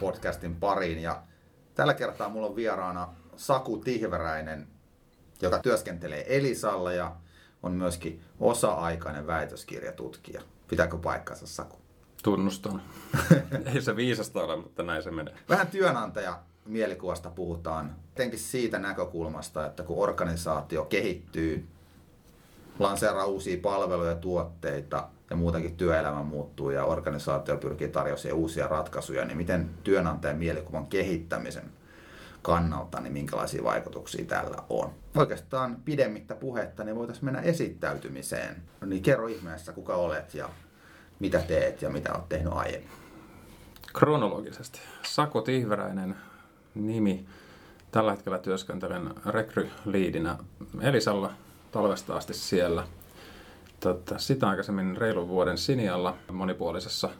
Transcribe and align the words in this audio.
Duunitori-podcastin 0.00 0.54
pariin 0.60 0.98
ja 0.98 1.22
tällä 1.74 1.94
kertaa 1.94 2.28
mulla 2.28 2.46
on 2.46 2.56
vieraana 2.56 3.08
Saku 3.36 3.76
Tihveräinen, 3.76 4.68
joka 5.42 5.58
työskentelee 5.58 6.38
Elisalla 6.38 6.92
ja 6.92 7.16
on 7.62 7.72
myöskin 7.72 8.22
osa-aikainen 8.40 9.26
väitöskirjatutkija. 9.26 10.42
Pitääkö 10.68 10.96
paikkansa 10.96 11.46
Saku? 11.46 11.76
Tunnustan. 12.22 12.82
Ei 13.74 13.82
se 13.82 13.96
viisasta 13.96 14.40
ole, 14.40 14.56
mutta 14.56 14.82
näin 14.82 15.02
se 15.02 15.10
menee. 15.10 15.34
Vähän 15.48 15.66
työnantaja 15.66 16.38
mielikuvasta 16.64 17.30
puhutaan. 17.30 17.96
Etenkin 18.12 18.38
siitä 18.38 18.78
näkökulmasta, 18.78 19.66
että 19.66 19.82
kun 19.82 19.98
organisaatio 19.98 20.84
kehittyy, 20.84 21.68
lanseeraa 22.78 23.24
uusia 23.24 23.58
palveluja 23.62 24.10
ja 24.10 24.16
tuotteita 24.16 25.08
ja 25.30 25.36
muutenkin 25.36 25.76
työelämä 25.76 26.22
muuttuu 26.22 26.70
ja 26.70 26.84
organisaatio 26.84 27.56
pyrkii 27.56 27.88
tarjoamaan 27.88 28.32
uusia 28.32 28.68
ratkaisuja, 28.68 29.24
niin 29.24 29.36
miten 29.36 29.70
työnantajan 29.84 30.38
mielikuvan 30.38 30.86
kehittämisen 30.86 31.64
kannalta, 32.42 33.00
niin 33.00 33.12
minkälaisia 33.12 33.64
vaikutuksia 33.64 34.24
tällä 34.24 34.62
on. 34.68 34.90
Oikeastaan 35.16 35.76
pidemmittä 35.84 36.34
puhetta, 36.34 36.84
niin 36.84 36.96
voitaisiin 36.96 37.24
mennä 37.24 37.40
esittäytymiseen. 37.40 38.62
No 38.80 38.86
niin 38.86 39.02
kerro 39.02 39.26
ihmeessä, 39.26 39.72
kuka 39.72 39.94
olet 39.94 40.34
ja 40.34 40.48
mitä 41.18 41.40
teet 41.40 41.82
ja 41.82 41.90
mitä 41.90 42.12
olet 42.12 42.28
tehnyt 42.28 42.52
aiemmin. 42.52 42.90
Kronologisesti. 43.92 44.80
Sako 45.02 45.40
Tihveräinen 45.40 46.16
nimi. 46.74 47.26
Tällä 47.90 48.10
hetkellä 48.10 48.38
työskentelen 48.38 49.10
rekryliidinä 49.26 50.38
Elisalla 50.80 51.32
talvesta 51.72 52.16
asti 52.16 52.34
siellä. 52.34 52.86
Tota, 53.80 54.18
sitä 54.18 54.48
aikaisemmin 54.48 54.96
reilun 54.96 55.28
vuoden 55.28 55.58
Sinialla 55.58 56.16
monipuolisessa 56.32 57.10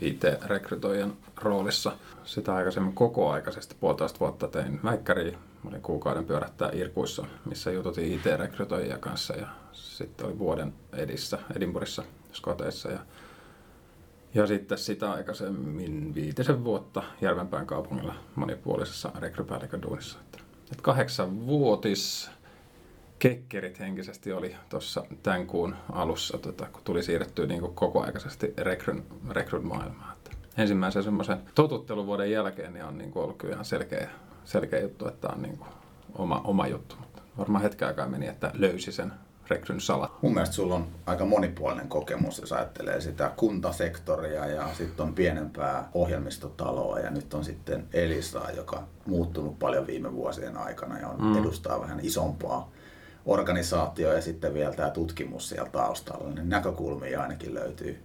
IT-rekrytoijan 0.00 1.12
roolissa. 1.42 1.92
Sitä 2.24 2.54
aikaisemmin 2.54 2.94
kokoaikaisesti 2.94 3.76
puolitoista 3.80 4.20
vuotta 4.20 4.48
tein 4.48 4.80
väikkäriä. 4.84 5.38
Olin 5.64 5.82
kuukauden 5.82 6.24
pyörättää 6.24 6.70
Irkuissa, 6.72 7.26
missä 7.44 7.70
jututin 7.70 8.12
IT-rekrytoijia 8.12 8.98
kanssa 8.98 9.34
ja 9.36 9.46
sitten 9.72 10.26
oli 10.26 10.38
vuoden 10.38 10.72
edissä 10.92 11.38
Edinburghissa, 11.56 12.02
Skoteissa 12.32 12.90
ja 12.90 12.98
ja 14.34 14.46
sitten 14.46 14.78
sitä 14.78 15.12
aikaisemmin 15.12 16.14
viitisen 16.14 16.64
vuotta 16.64 17.02
Järvenpään 17.20 17.66
kaupungilla 17.66 18.14
monipuolisessa 18.34 19.12
rekrypäällikön 19.18 19.82
duunissa. 19.82 20.18
Että 20.72 20.82
kahdeksan 20.82 21.46
vuotis 21.46 22.30
kekkerit 23.20 23.80
henkisesti 23.80 24.32
oli 24.32 24.56
tuossa 24.68 25.04
tämän 25.22 25.46
kuun 25.46 25.74
alussa, 25.92 26.38
tota, 26.38 26.66
kun 26.72 26.82
tuli 26.84 27.02
siirrettyä 27.02 27.46
niin 27.46 27.60
kuin 27.60 27.74
kokoaikaisesti 27.74 28.54
rekryn, 28.58 29.02
rekryn 29.30 29.66
maailmaan. 29.66 30.12
Että 30.12 30.30
ensimmäisen 30.56 31.02
semmoisen 31.02 31.38
totutteluvuoden 31.54 32.30
jälkeen 32.30 32.72
niin 32.72 32.84
on 32.84 32.98
niin 32.98 33.10
kuin 33.10 33.22
ollut 33.22 33.36
kyllä 33.36 33.52
ihan 33.54 33.64
selkeä, 33.64 34.10
selkeä 34.44 34.80
juttu, 34.80 35.08
että 35.08 35.20
tämä 35.20 35.34
on 35.34 35.42
niin 35.42 35.58
kuin 35.58 35.68
oma, 36.14 36.40
oma 36.44 36.66
juttu. 36.66 36.96
Mutta 37.00 37.22
varmaan 37.38 37.62
hetken 37.62 37.88
aikaa 37.88 38.08
meni, 38.08 38.28
että 38.28 38.50
löysi 38.54 38.92
sen 38.92 39.12
rekryn 39.50 39.80
salat. 39.80 40.22
Mun 40.22 40.34
mielestä 40.34 40.54
sulla 40.54 40.74
on 40.74 40.88
aika 41.06 41.24
monipuolinen 41.24 41.88
kokemus, 41.88 42.38
jos 42.38 42.52
ajattelee 42.52 43.00
sitä 43.00 43.32
kuntasektoria 43.36 44.46
ja 44.46 44.68
sitten 44.74 45.06
on 45.06 45.14
pienempää 45.14 45.88
ohjelmistotaloa 45.94 46.98
ja 46.98 47.10
nyt 47.10 47.34
on 47.34 47.44
sitten 47.44 47.88
Elisaa, 47.92 48.50
joka 48.50 48.76
on 48.76 48.84
muuttunut 49.06 49.58
paljon 49.58 49.86
viime 49.86 50.12
vuosien 50.12 50.56
aikana 50.56 50.98
ja 50.98 51.08
on, 51.08 51.24
mm. 51.24 51.38
edustaa 51.38 51.80
vähän 51.80 52.00
isompaa 52.02 52.70
organisaatio 53.30 54.12
ja 54.12 54.22
sitten 54.22 54.54
vielä 54.54 54.74
tämä 54.74 54.90
tutkimus 54.90 55.48
siellä 55.48 55.70
taustalla, 55.70 56.30
niin 56.30 56.48
näkökulmia 56.48 57.22
ainakin 57.22 57.54
löytyy 57.54 57.98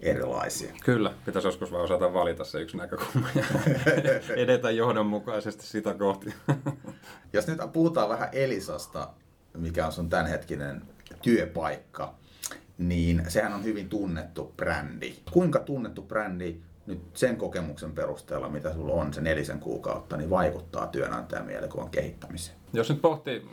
erilaisia. 0.00 0.72
Kyllä, 0.84 1.12
pitäisi 1.24 1.48
joskus 1.48 1.72
vaan 1.72 1.84
osata 1.84 2.12
valita 2.12 2.44
se 2.44 2.60
yksi 2.60 2.76
näkökulma 2.76 3.28
ja 3.34 3.44
edetä 4.42 4.70
johdonmukaisesti 4.70 5.66
sitä 5.66 5.94
kohti. 5.94 6.34
Jos 7.32 7.46
nyt 7.46 7.58
puhutaan 7.72 8.08
vähän 8.08 8.28
Elisasta, 8.32 9.08
mikä 9.56 9.86
on 9.86 9.92
sun 9.92 10.08
tämänhetkinen 10.08 10.82
työpaikka, 11.22 12.14
niin 12.78 13.24
sehän 13.28 13.52
on 13.52 13.64
hyvin 13.64 13.88
tunnettu 13.88 14.54
brändi. 14.56 15.14
Kuinka 15.32 15.58
tunnettu 15.58 16.02
brändi 16.02 16.56
nyt 16.86 17.00
sen 17.14 17.36
kokemuksen 17.36 17.92
perusteella, 17.92 18.48
mitä 18.48 18.72
sulla 18.72 18.94
on 18.94 19.14
sen 19.14 19.24
nelisen 19.24 19.60
kuukautta, 19.60 20.16
niin 20.16 20.30
vaikuttaa 20.30 20.86
työnantajan 20.86 21.46
mielikuvan 21.46 21.90
kehittämiseen? 21.90 22.58
Jos 22.72 22.90
nyt 22.90 23.02
pohtii 23.02 23.48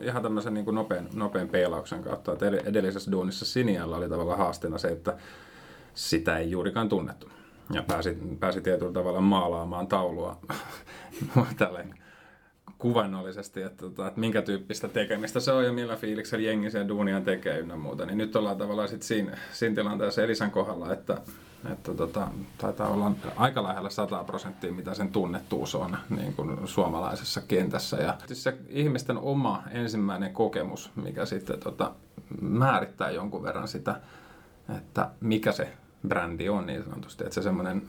ihan 0.00 0.22
tämmöisen 0.22 0.54
niin 0.54 0.64
kuin 0.64 0.74
nopean, 0.74 1.08
nopean 1.14 1.48
peilauksen 1.48 2.02
kautta, 2.02 2.32
että 2.32 2.46
edellisessä 2.46 3.12
duunissa 3.12 3.44
Sinialla 3.44 3.96
oli 3.96 4.08
tavallaan 4.08 4.38
haasteena 4.38 4.78
se, 4.78 4.88
että 4.88 5.16
sitä 5.94 6.38
ei 6.38 6.50
juurikaan 6.50 6.88
tunnettu. 6.88 7.28
Ja 7.72 7.82
pääsi, 7.82 8.18
pääsi 8.40 8.60
tietyllä 8.60 8.92
tavalla 8.92 9.20
maalaamaan 9.20 9.86
taulua 9.86 10.36
tälleen 11.58 11.94
kuvannollisesti, 12.78 13.62
että, 13.62 13.76
tota, 13.76 14.06
että 14.06 14.20
minkä 14.20 14.42
tyyppistä 14.42 14.88
tekemistä 14.88 15.40
se 15.40 15.52
on 15.52 15.64
ja 15.64 15.72
millä 15.72 15.96
fiiliksellä 15.96 16.44
jengi 16.44 16.70
sen 16.70 16.88
duunia 16.88 17.20
tekee 17.20 17.58
ynnä 17.58 17.76
muuta. 17.76 18.06
Niin 18.06 18.18
nyt 18.18 18.36
ollaan 18.36 18.56
tavallaan 18.56 18.88
sit 18.88 19.02
siinä, 19.02 19.38
siinä 19.52 19.74
tilanteessa 19.74 20.22
Elisan 20.22 20.50
kohdalla, 20.50 20.92
että, 20.92 21.18
että 21.72 21.94
tota, 21.94 22.28
taitaa 22.58 22.88
olla 22.88 23.12
aika 23.36 23.62
lähellä 23.62 23.90
100 23.90 24.24
prosenttia, 24.24 24.72
mitä 24.72 24.94
sen 24.94 25.12
tunnettuus 25.12 25.74
on 25.74 25.96
niin 26.10 26.34
kuin 26.34 26.68
suomalaisessa 26.68 27.40
kentässä. 27.40 27.96
Ja 27.96 28.16
siis 28.26 28.42
se 28.42 28.58
ihmisten 28.68 29.18
oma 29.18 29.62
ensimmäinen 29.70 30.32
kokemus, 30.32 30.90
mikä 30.96 31.26
sitten 31.26 31.60
tota, 31.60 31.92
määrittää 32.40 33.10
jonkun 33.10 33.42
verran 33.42 33.68
sitä, 33.68 34.00
että 34.76 35.10
mikä 35.20 35.52
se 35.52 35.72
brändi 36.08 36.48
on 36.48 36.66
niin 36.66 36.84
sanotusti. 36.84 37.24
Että 37.24 37.34
se 37.34 37.42
semmoinen, 37.42 37.82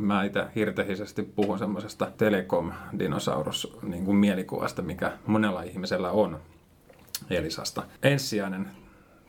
mä 0.00 0.24
itse 0.24 0.46
hirtehisesti 0.54 1.22
puhun 1.22 1.58
semmoisesta 1.58 2.12
telekom-dinosaurus 2.16 3.78
niin 3.82 4.04
kuin 4.04 4.16
mielikuvasta, 4.16 4.82
mikä 4.82 5.12
monella 5.26 5.62
ihmisellä 5.62 6.10
on 6.10 6.40
Elisasta. 7.30 7.82
Ensisijainen 8.02 8.70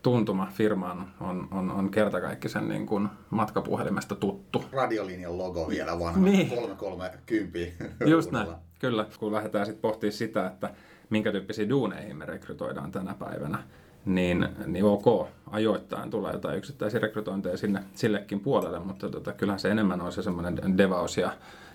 tuntuma 0.01 0.47
firmaan 0.53 1.13
on, 1.21 1.47
on, 1.51 1.71
on 1.71 1.91
kertakaikkisen 1.91 2.69
niin 2.69 2.85
kuin 2.85 3.09
matkapuhelimesta 3.29 4.15
tuttu. 4.15 4.63
Radiolinjan 4.71 5.37
logo 5.37 5.69
vielä 5.69 5.99
vanha, 5.99 6.21
niin. 6.21 6.49
330. 6.49 7.59
Just 8.05 8.31
näin, 8.31 8.47
kyllä. 8.79 9.05
Kun 9.19 9.33
lähdetään 9.33 9.65
sitten 9.65 9.81
pohtimaan 9.81 10.13
sitä, 10.13 10.47
että 10.47 10.69
minkä 11.09 11.31
tyyppisiä 11.31 11.69
duuneihin 11.69 12.17
me 12.17 12.25
rekrytoidaan 12.25 12.91
tänä 12.91 13.13
päivänä, 13.13 13.63
niin, 14.05 14.47
niin 14.65 14.85
ok, 14.85 15.27
ajoittain 15.51 16.09
tulee 16.09 16.33
jotain 16.33 16.57
yksittäisiä 16.57 16.99
rekrytointeja 16.99 17.57
sinne, 17.57 17.83
sillekin 17.93 18.39
puolelle, 18.39 18.79
mutta 18.79 19.09
tota, 19.09 19.33
kyllähän 19.33 19.59
se 19.59 19.71
enemmän 19.71 20.01
on 20.01 20.11
se 20.11 20.21
semmoinen 20.21 20.77
devaus 20.77 21.17
ja, 21.17 21.31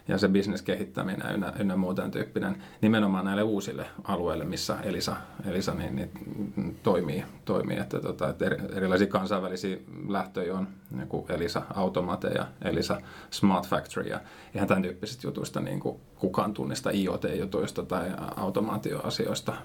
ja 0.09 0.19
se 0.19 0.29
bisneskehittäminen 0.29 1.35
ynnä, 1.35 1.53
ynnä 1.61 1.77
muuten 1.77 2.11
tyyppinen 2.11 2.63
nimenomaan 2.81 3.25
näille 3.25 3.43
uusille 3.43 3.87
alueille, 4.05 4.45
missä 4.45 4.77
Elisa, 4.83 5.17
Elisa 5.47 5.75
niin, 5.75 5.97
niin, 5.97 6.79
toimii. 6.83 7.25
toimii. 7.45 7.79
Että, 7.79 8.01
tota, 8.01 8.29
että 8.29 8.45
erilaisia 8.77 9.07
kansainvälisiä 9.07 9.77
lähtöjä 10.09 10.55
on 10.55 10.69
niin 10.91 11.09
kuin 11.09 11.25
Elisa 11.29 11.63
Automate 11.75 12.29
ja 12.29 12.47
Elisa 12.63 13.01
Smart 13.31 13.67
Factory 13.67 14.09
ja 14.09 14.21
ihan 14.55 14.69
tämän 14.69 14.83
tyyppisistä 14.83 15.27
jutuista 15.27 15.61
niin 15.61 15.81
kuin 15.81 16.01
kukaan 16.19 16.55
tunnista 16.55 16.91
IoT-jutuista 16.91 17.83
tai 17.83 18.11
automaatioasioista 18.37 19.57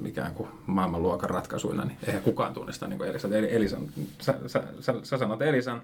mikään 0.00 0.34
kuin 0.34 0.48
maailmanluokan 0.66 1.30
ratkaisuina, 1.30 1.84
niin 1.84 1.98
eihän 2.06 2.22
kukaan 2.22 2.54
tunnista 2.54 2.86
niin 2.86 2.98
kuin 2.98 3.10
Elisan. 3.10 3.32
Eli 3.32 3.54
Elisan 3.54 3.88
sä, 4.20 4.34
sä, 4.46 4.62
sä, 4.80 4.94
sä 5.02 5.18
sanot 5.18 5.42
Elisan 5.42 5.82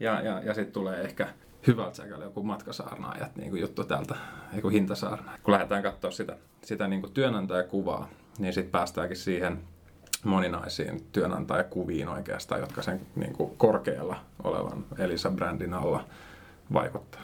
ja, 0.00 0.20
ja, 0.20 0.40
ja 0.40 0.54
sitten 0.54 0.72
tulee 0.72 1.00
ehkä 1.00 1.28
hyvältä 1.66 1.96
säkällä 1.96 2.24
joku 2.24 2.42
matkasaarnaajat 2.42 3.36
niin 3.36 3.50
kuin 3.50 3.60
juttu 3.60 3.84
täältä, 3.84 4.14
joku 4.52 4.68
hintasaarna. 4.68 5.38
Kun 5.42 5.52
lähdetään 5.52 5.82
katsoa 5.82 6.10
sitä, 6.10 6.36
sitä 6.62 6.88
niin 6.88 7.00
kuin 7.00 7.12
työnantajakuvaa, 7.12 8.08
niin 8.38 8.52
sitten 8.52 8.72
päästäänkin 8.72 9.16
siihen 9.16 9.62
moninaisiin 10.24 11.06
työnantajakuviin 11.12 12.08
oikeastaan, 12.08 12.60
jotka 12.60 12.82
sen 12.82 13.00
niin 13.16 13.32
kuin 13.32 13.56
korkealla 13.56 14.16
olevan 14.44 14.84
Elisa-brändin 14.98 15.74
alla 15.74 16.04
vaikuttaa. 16.72 17.22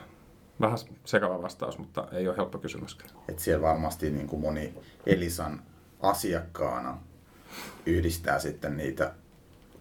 Vähän 0.60 0.78
sekava 1.04 1.42
vastaus, 1.42 1.78
mutta 1.78 2.08
ei 2.12 2.28
ole 2.28 2.36
helppo 2.36 2.58
kysymyskään. 2.58 3.10
Et 3.28 3.38
siellä 3.38 3.62
varmasti 3.62 4.10
niin 4.10 4.26
kuin 4.26 4.40
moni 4.40 4.74
Elisan 5.06 5.62
asiakkaana 6.00 6.98
yhdistää 7.86 8.38
sitten 8.38 8.76
niitä 8.76 9.12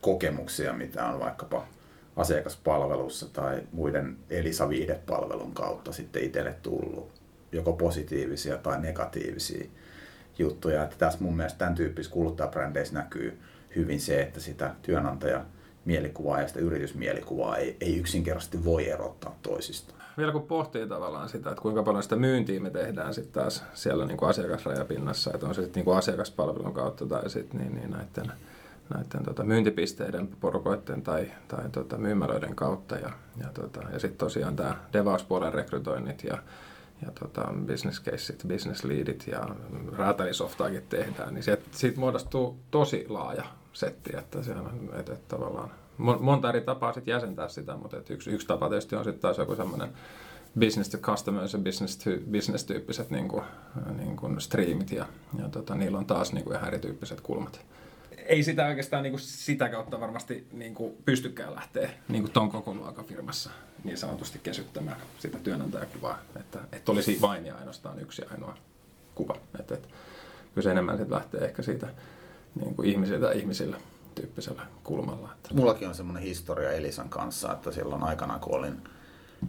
kokemuksia, 0.01 0.73
mitä 0.73 1.05
on 1.05 1.19
vaikkapa 1.19 1.65
asiakaspalvelussa 2.19 3.25
tai 3.33 3.61
muiden 3.71 4.17
Elisa-viihdepalvelun 4.29 5.53
kautta 5.53 5.91
sitten 5.91 6.23
itselle 6.23 6.55
tullut 6.61 7.11
joko 7.51 7.73
positiivisia 7.73 8.57
tai 8.57 8.81
negatiivisia 8.81 9.69
juttuja. 10.39 10.83
Että 10.83 10.95
tässä 10.99 11.19
mun 11.21 11.35
mielestä 11.35 11.59
tämän 11.59 11.75
tyyppisissä 11.75 12.13
kuluttajabrändeissä 12.13 12.93
näkyy 12.93 13.39
hyvin 13.75 13.99
se, 13.99 14.21
että 14.21 14.39
sitä 14.39 14.75
työnantaja 14.81 15.45
mielikuvaa 15.85 16.41
ja 16.41 16.47
sitä 16.47 16.59
yritysmielikuvaa 16.59 17.57
ei, 17.57 17.77
ei 17.81 17.97
yksinkertaisesti 17.97 18.65
voi 18.65 18.89
erottaa 18.89 19.39
toisistaan. 19.41 19.99
Vielä 20.17 20.31
kun 20.31 20.47
pohtii 20.47 20.87
tavallaan 20.87 21.29
sitä, 21.29 21.49
että 21.49 21.61
kuinka 21.61 21.83
paljon 21.83 22.03
sitä 22.03 22.15
myyntiä 22.15 22.59
me 22.59 22.69
tehdään 22.69 23.13
sitten 23.13 23.33
taas 23.33 23.63
siellä 23.73 24.05
niin 24.05 24.17
kuin 24.17 24.29
asiakasrajapinnassa, 24.29 25.31
että 25.33 25.45
on 25.45 25.55
se 25.55 25.61
sitten 25.61 25.79
niin 25.79 25.85
kuin 25.85 25.97
asiakaspalvelun 25.97 26.73
kautta 26.73 27.05
tai 27.05 27.29
sitten 27.29 27.59
niin, 27.61 27.75
niin 27.75 27.91
näiden 27.91 28.31
näiden 28.93 29.23
tota, 29.25 29.43
myyntipisteiden 29.43 30.27
porukoiden 30.27 31.01
tai, 31.01 31.31
tai 31.47 31.69
tota, 31.69 31.97
myymälöiden 31.97 32.55
kautta. 32.55 32.95
Ja, 32.95 33.09
ja, 33.43 33.47
tota, 33.53 33.81
ja 33.93 33.99
sitten 33.99 34.17
tosiaan 34.17 34.55
tämä 34.55 34.77
devauspuolen 34.93 35.53
rekrytoinnit 35.53 36.23
ja, 36.23 36.37
ja 37.05 37.11
tota, 37.19 37.53
business 37.67 38.03
caseit, 38.03 38.43
business 38.47 38.83
leadit 38.83 39.27
ja 39.27 39.47
räätälisoftaakin 39.97 40.83
tehdään, 40.89 41.33
niin 41.33 41.43
siitä, 41.43 41.63
siitä 41.71 41.99
muodostuu 41.99 42.59
tosi 42.71 43.05
laaja 43.09 43.43
setti, 43.73 44.17
että 44.17 44.43
se 44.43 44.51
on 44.51 44.89
että, 44.99 45.13
että 45.13 45.35
tavallaan 45.35 45.71
monta 45.97 46.49
eri 46.49 46.61
tapaa 46.61 46.93
sitten 46.93 47.11
jäsentää 47.11 47.47
sitä, 47.47 47.77
mutta 47.77 47.97
että 47.97 48.13
yksi, 48.13 48.31
yksi 48.31 48.47
tapa 48.47 48.69
tietysti 48.69 48.95
on 48.95 49.03
sitten 49.03 49.21
taas 49.21 49.37
joku 49.37 49.55
semmoinen 49.55 49.89
business 50.59 50.89
to 50.89 50.97
customers 50.97 51.53
ja 51.53 51.59
business 51.59 51.97
to 51.97 52.09
business 52.31 52.63
tyyppiset 52.63 53.09
niin 53.09 53.27
kuin, 53.27 53.43
niin 53.97 54.15
kuin 54.15 54.41
streamit 54.41 54.91
ja, 54.91 55.05
ja 55.39 55.49
tota, 55.49 55.75
niillä 55.75 55.97
on 55.97 56.05
taas 56.05 56.33
niin 56.33 56.43
kuin 56.43 56.55
ihan 56.55 56.67
erityyppiset 56.67 57.21
kulmat. 57.21 57.61
Ei 58.29 58.43
sitä 58.43 58.67
oikeastaan 58.67 59.03
niin 59.03 59.11
kuin 59.11 59.21
sitä 59.21 59.69
kautta 59.69 59.99
varmasti 59.99 60.47
niin 60.51 60.75
kuin 60.75 60.97
pystykään 61.05 61.55
lähteä 61.55 61.89
niin 62.09 62.23
kuin 62.23 62.31
ton 62.31 62.51
koko 62.51 63.03
firmassa 63.07 63.49
niin 63.83 63.97
sanotusti 63.97 64.39
kesyttämään 64.43 64.97
sitä 65.19 65.37
työnantajakuvaa, 65.37 66.19
että, 66.39 66.59
että 66.71 66.91
olisi 66.91 67.21
vain 67.21 67.45
ja 67.45 67.55
ainoastaan 67.55 67.99
yksi 67.99 68.21
ainoa 68.31 68.57
kuva. 69.15 69.35
Että, 69.59 69.73
että 69.73 69.87
kyllä 70.55 70.63
se 70.63 70.71
enemmän 70.71 70.97
sitten 70.97 71.15
lähtee 71.15 71.45
ehkä 71.45 71.63
siitä 71.63 71.87
niin 72.55 72.75
kuin 72.75 72.89
ihmisiltä 72.89 73.31
ihmisillä 73.31 73.77
tyyppisellä 74.15 74.65
kulmalla. 74.83 75.33
Että. 75.33 75.53
Mullakin 75.53 75.87
on 75.87 75.95
semmoinen 75.95 76.23
historia 76.23 76.71
Elisan 76.71 77.09
kanssa, 77.09 77.53
että 77.53 77.71
silloin 77.71 78.03
aikana 78.03 78.39
kun 78.39 78.55
olin 78.55 78.83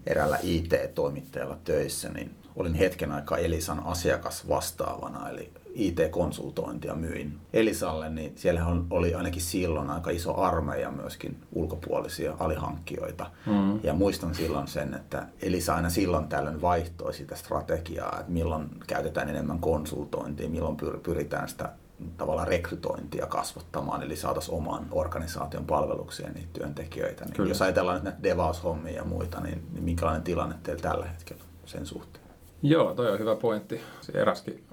eräällä 0.06 0.38
IT-toimittajalla 0.42 1.58
töissä, 1.64 2.08
niin 2.08 2.34
olin 2.56 2.74
hetken 2.74 3.12
aikaa 3.12 3.38
Elisan 3.38 3.80
asiakas 3.86 4.48
vastaavana, 4.48 5.30
eli 5.30 5.52
IT-konsultointia 5.74 6.94
myin 6.94 7.38
Elisalle, 7.52 8.10
niin 8.10 8.32
siellä 8.36 8.66
oli 8.90 9.14
ainakin 9.14 9.42
silloin 9.42 9.90
aika 9.90 10.10
iso 10.10 10.36
armeija 10.40 10.90
myöskin 10.90 11.36
ulkopuolisia 11.52 12.36
alihankkijoita. 12.38 13.30
Mm. 13.46 13.80
Ja 13.82 13.92
muistan 13.92 14.34
silloin 14.34 14.68
sen, 14.68 14.94
että 14.94 15.26
Elisa 15.42 15.74
aina 15.74 15.90
silloin 15.90 16.28
tällöin 16.28 16.62
vaihtoi 16.62 17.14
sitä 17.14 17.36
strategiaa, 17.36 18.16
että 18.20 18.32
milloin 18.32 18.68
käytetään 18.86 19.28
enemmän 19.28 19.58
konsultointia, 19.58 20.50
milloin 20.50 20.76
pyritään 21.02 21.48
sitä 21.48 21.72
tavallaan 22.16 22.48
rekrytointia 22.48 23.26
kasvattamaan, 23.26 24.02
eli 24.02 24.16
saataisiin 24.16 24.54
oman 24.54 24.86
organisaation 24.90 25.64
palvelukseen 25.64 26.34
niitä 26.34 26.48
työntekijöitä. 26.52 27.24
Niin 27.24 27.48
jos 27.48 27.62
ajatellaan 27.62 27.94
nyt 27.94 28.04
näitä 28.04 28.22
devaushommia 28.22 28.94
ja 28.94 29.04
muita, 29.04 29.40
niin, 29.40 29.66
niin 29.72 29.84
minkälainen 29.84 30.22
tilanne 30.22 30.54
teillä 30.62 30.82
tällä 30.82 31.06
hetkellä 31.06 31.42
sen 31.66 31.86
suhteen? 31.86 32.24
Joo, 32.62 32.94
toi 32.94 33.12
on 33.12 33.18
hyvä 33.18 33.36
pointti. 33.36 33.80
Se 34.00 34.12
eräskin 34.12 34.64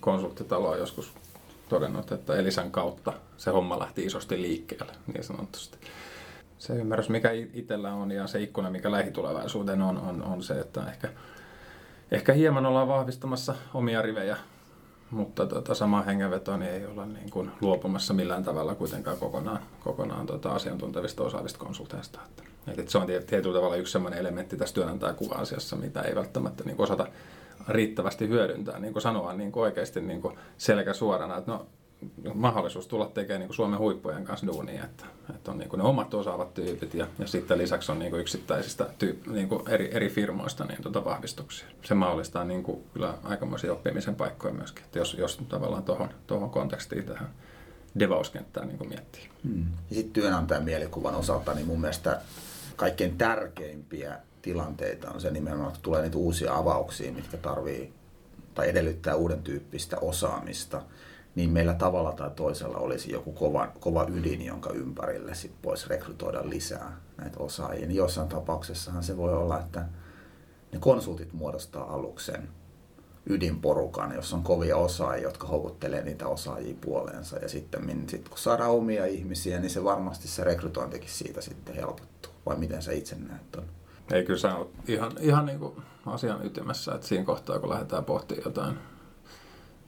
konsulttitalo 0.00 0.68
on 0.68 0.78
joskus 0.78 1.12
todennut, 1.68 2.12
että 2.12 2.34
Elisan 2.34 2.70
kautta 2.70 3.12
se 3.36 3.50
homma 3.50 3.78
lähti 3.78 4.06
isosti 4.06 4.42
liikkeelle, 4.42 4.92
niin 5.06 5.24
sanotusti. 5.24 5.78
Se 6.58 6.72
ymmärrys, 6.72 7.08
mikä 7.08 7.30
itsellä 7.54 7.94
on 7.94 8.10
ja 8.10 8.26
se 8.26 8.42
ikkuna, 8.42 8.70
mikä 8.70 8.90
lähitulevaisuuteen 8.90 9.82
on, 9.82 9.98
on, 9.98 10.22
on 10.22 10.42
se, 10.42 10.54
että 10.54 10.86
ehkä, 10.88 11.08
ehkä 12.10 12.32
hieman 12.32 12.66
ollaan 12.66 12.88
vahvistamassa 12.88 13.54
omia 13.74 14.02
rivejä 14.02 14.36
mutta 15.10 15.46
tota, 15.46 15.74
sama 15.74 16.02
hengenveto 16.02 16.56
niin 16.56 16.70
ei 16.70 16.86
olla 16.86 17.06
niin 17.06 17.30
kuin 17.30 17.50
luopumassa 17.60 18.14
millään 18.14 18.44
tavalla 18.44 18.74
kuitenkaan 18.74 19.18
kokonaan, 19.18 19.62
kokonaan 19.84 20.26
tota, 20.26 20.52
asiantuntevista 20.52 21.22
osaavista 21.22 21.58
konsulteista. 21.58 22.20
Että, 22.26 22.42
että 22.82 22.92
se 22.92 22.98
on 22.98 23.06
tietyllä 23.26 23.54
tavalla 23.54 23.76
yksi 23.76 23.92
sellainen 23.92 24.20
elementti 24.20 24.56
tässä 24.56 24.74
työnantajakuva-asiassa, 24.74 25.76
mitä 25.76 26.02
ei 26.02 26.14
välttämättä 26.14 26.64
niin 26.64 26.80
osata 26.80 27.06
riittävästi 27.70 28.28
hyödyntää, 28.28 28.78
niin 28.78 28.92
kuin 28.92 29.02
sanoa 29.02 29.32
niin 29.32 29.52
kuin 29.52 29.62
oikeasti 29.62 30.00
niin 30.00 30.22
kuin 30.22 30.38
selkä 30.56 30.92
suorana, 30.92 31.36
että 31.36 31.50
no 31.50 31.66
mahdollisuus 32.34 32.86
tulla 32.86 33.06
tekemään 33.06 33.40
niin 33.40 33.54
Suomen 33.54 33.78
huippujen 33.78 34.24
kanssa 34.24 34.46
duunia, 34.46 34.84
että, 34.84 35.04
että 35.34 35.50
on 35.50 35.58
niin 35.58 35.70
ne 35.76 35.82
omat 35.82 36.14
osaavat 36.14 36.54
tyypit 36.54 36.94
ja, 36.94 37.06
ja 37.18 37.26
sitten 37.26 37.58
lisäksi 37.58 37.92
on 37.92 37.98
niin 37.98 38.14
yksittäisistä 38.14 38.86
tyyp, 38.98 39.26
niin 39.26 39.48
eri, 39.68 39.90
eri 39.92 40.08
firmoista 40.08 40.64
niin 40.64 40.82
tuota 40.82 41.04
vahvistuksia. 41.04 41.66
Se 41.82 41.94
mahdollistaa 41.94 42.44
niin 42.44 42.62
kuin, 42.62 42.84
kyllä 42.92 43.14
aikamoisia 43.24 43.72
oppimisen 43.72 44.14
paikkoja 44.14 44.54
myöskin, 44.54 44.84
että 44.84 44.98
jos, 44.98 45.14
jos 45.14 45.40
tavallaan 45.48 45.82
tuohon 45.82 46.10
tohon 46.26 46.50
kontekstiin 46.50 47.04
tähän 47.04 47.28
devauskenttään 47.98 48.68
niin 48.68 48.88
miettii. 48.88 49.28
Hmm. 49.44 49.66
Ja 49.90 49.96
sitten 49.96 50.12
työnantajan 50.12 50.64
mielikuvan 50.64 51.14
osalta 51.14 51.54
niin 51.54 51.66
mun 51.66 51.80
mielestä 51.80 52.20
kaikkein 52.76 53.18
tärkeimpiä 53.18 54.18
tilanteita 54.42 55.10
on 55.10 55.20
se 55.20 55.30
nimenomaan, 55.30 55.68
että 55.68 55.82
tulee 55.82 56.02
niitä 56.02 56.18
uusia 56.18 56.56
avauksia, 56.56 57.12
mitkä 57.12 57.36
tarvii 57.36 57.92
tai 58.54 58.68
edellyttää 58.68 59.14
uuden 59.14 59.42
tyyppistä 59.42 59.96
osaamista– 59.98 60.82
niin 61.34 61.50
meillä 61.50 61.74
tavalla 61.74 62.12
tai 62.12 62.30
toisella 62.30 62.78
olisi 62.78 63.12
joku 63.12 63.32
kova, 63.32 63.72
kova 63.80 64.06
ydin, 64.08 64.46
jonka 64.46 64.72
ympärille 64.72 65.34
sit 65.34 65.52
voisi 65.64 65.88
rekrytoida 65.88 66.40
lisää 66.48 67.00
näitä 67.16 67.38
osaajia. 67.38 67.86
Niin 67.86 67.96
jossain 67.96 68.28
tapauksessahan 68.28 69.02
se 69.02 69.16
voi 69.16 69.34
olla, 69.34 69.60
että 69.60 69.84
ne 70.72 70.78
konsultit 70.78 71.32
muodostaa 71.32 71.94
aluksen 71.94 72.48
ydinporukan, 73.26 74.14
jossa 74.14 74.36
on 74.36 74.42
kovia 74.42 74.76
osaajia, 74.76 75.22
jotka 75.22 75.46
houkuttelee 75.46 76.02
niitä 76.02 76.28
osaajia 76.28 76.74
puoleensa. 76.80 77.36
Ja 77.38 77.48
sitten 77.48 78.04
sit, 78.08 78.28
kun 78.28 78.38
saadaan 78.38 78.70
omia 78.70 79.06
ihmisiä, 79.06 79.60
niin 79.60 79.70
se 79.70 79.84
varmasti 79.84 80.28
se 80.28 80.44
rekrytointikin 80.44 81.10
siitä 81.10 81.40
sitten 81.40 81.74
helpottuu. 81.74 82.32
Vai 82.46 82.56
miten 82.56 82.82
sä 82.82 82.92
itse 82.92 83.16
näet 83.16 83.56
on? 83.56 83.64
Ei 84.12 84.24
kyllä 84.24 84.38
sä 84.38 84.56
ihan, 84.88 85.12
ihan 85.20 85.46
niin 85.46 85.58
kuin 85.58 85.82
asian 86.06 86.46
ytimessä, 86.46 86.94
että 86.94 87.06
siinä 87.06 87.24
kohtaa 87.24 87.58
kun 87.58 87.70
lähdetään 87.70 88.04
pohtimaan 88.04 88.44
jotain 88.44 88.78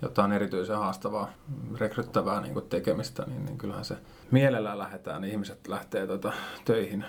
jotain 0.02 0.32
erityisen 0.32 0.76
haastavaa, 0.76 1.32
rekryttävää 1.78 2.40
niin 2.40 2.54
kuin 2.54 2.68
tekemistä, 2.68 3.24
niin, 3.26 3.44
niin 3.44 3.58
kyllähän 3.58 3.84
se 3.84 3.96
mielellään 4.30 4.78
lähdetään, 4.78 5.22
niin 5.22 5.32
ihmiset 5.32 5.68
lähtee 5.68 6.06
tota, 6.06 6.32
töihin 6.64 7.04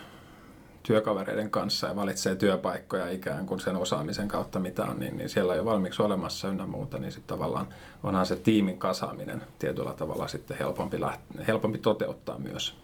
työkavereiden 0.84 1.50
kanssa 1.50 1.88
ja 1.88 1.96
valitsee 1.96 2.36
työpaikkoja 2.36 3.10
ikään 3.10 3.46
kuin 3.46 3.60
sen 3.60 3.76
osaamisen 3.76 4.28
kautta, 4.28 4.60
mitä 4.60 4.84
on, 4.84 5.00
niin, 5.00 5.18
niin 5.18 5.30
siellä 5.30 5.52
on 5.52 5.58
jo 5.58 5.66
valmiiksi 5.66 6.02
olemassa 6.02 6.48
ynnä 6.48 6.66
muuta, 6.66 6.98
niin 6.98 7.12
sitten 7.12 7.38
tavallaan 7.38 7.68
onhan 8.04 8.26
se 8.26 8.36
tiimin 8.36 8.78
kasaaminen 8.78 9.44
tietyllä 9.60 9.94
tavalla 9.94 10.28
sitten 10.28 10.58
helpompi, 10.58 10.98
läht- 10.98 11.44
helpompi 11.48 11.78
toteuttaa 11.78 12.40
myös 12.40 12.83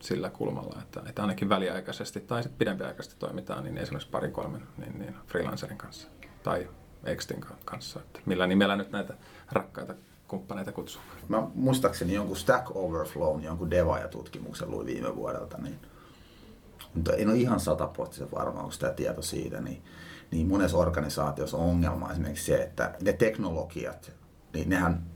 sillä 0.00 0.30
kulmalla, 0.30 0.82
että, 0.82 1.02
että 1.06 1.22
ainakin 1.22 1.48
väliaikaisesti 1.48 2.20
tai 2.20 2.42
sitten 2.42 2.58
pidempiaikaisesti 2.58 3.16
toimitaan, 3.18 3.64
niin 3.64 3.78
esimerkiksi 3.78 4.10
parin 4.10 4.32
kolmen 4.32 4.62
niin, 4.78 4.98
niin 4.98 5.14
freelancerin 5.26 5.78
kanssa 5.78 6.08
tai 6.42 6.68
Extin 7.04 7.44
kanssa. 7.64 8.00
Että 8.00 8.20
millä 8.26 8.46
nimellä 8.46 8.76
nyt 8.76 8.92
näitä 8.92 9.14
rakkaita 9.52 9.94
kumppaneita 10.28 10.72
kutsuu? 10.72 11.02
Mä 11.28 11.42
muistaakseni 11.54 12.14
jonkun 12.14 12.36
Stack 12.36 12.76
Overflown, 12.76 13.42
jonkun 13.42 13.70
Devaaja-tutkimuksen 13.70 14.70
luin 14.70 14.86
viime 14.86 15.16
vuodelta, 15.16 15.58
niin 15.58 15.80
mutta 16.94 17.12
en 17.12 17.28
ole 17.28 17.38
ihan 17.38 17.60
sataprosenttisen 17.60 18.30
varma, 18.30 18.60
onko 18.60 18.74
tämä 18.78 18.92
tieto 18.92 19.22
siitä, 19.22 19.60
niin, 19.60 19.82
niin 20.30 20.48
monessa 20.48 20.76
organisaatiossa 20.76 21.56
on 21.56 21.70
ongelma 21.70 22.12
esimerkiksi 22.12 22.44
se, 22.44 22.62
että 22.62 22.94
ne 23.02 23.12
teknologiat, 23.12 24.12
niin 24.54 24.68
nehän 24.68 25.09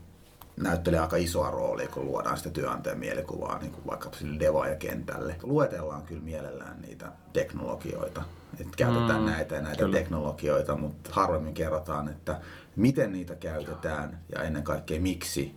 näyttelee 0.57 0.99
aika 0.99 1.15
isoa 1.17 1.51
roolia, 1.51 1.87
kun 1.87 2.05
luodaan 2.05 2.37
sitä 2.37 2.49
työnantajan 2.49 2.99
mielikuvaa 2.99 3.59
niin 3.59 3.71
kuin 3.71 3.87
vaikka 3.87 4.09
sille 4.17 4.39
devaaja-kentälle. 4.39 5.35
Luetellaan 5.43 6.03
kyllä 6.03 6.21
mielellään 6.21 6.81
niitä 6.81 7.11
teknologioita, 7.33 8.23
että 8.59 8.77
käytetään 8.77 9.21
mm, 9.21 9.25
näitä 9.25 9.55
ja 9.55 9.61
näitä 9.61 9.83
kyllä. 9.83 9.97
teknologioita, 9.97 10.77
mutta 10.77 11.09
harvemmin 11.13 11.53
kerrotaan, 11.53 12.09
että 12.09 12.39
miten 12.75 13.11
niitä 13.13 13.35
käytetään 13.35 14.19
ja 14.35 14.43
ennen 14.43 14.63
kaikkea 14.63 15.01
miksi 15.01 15.55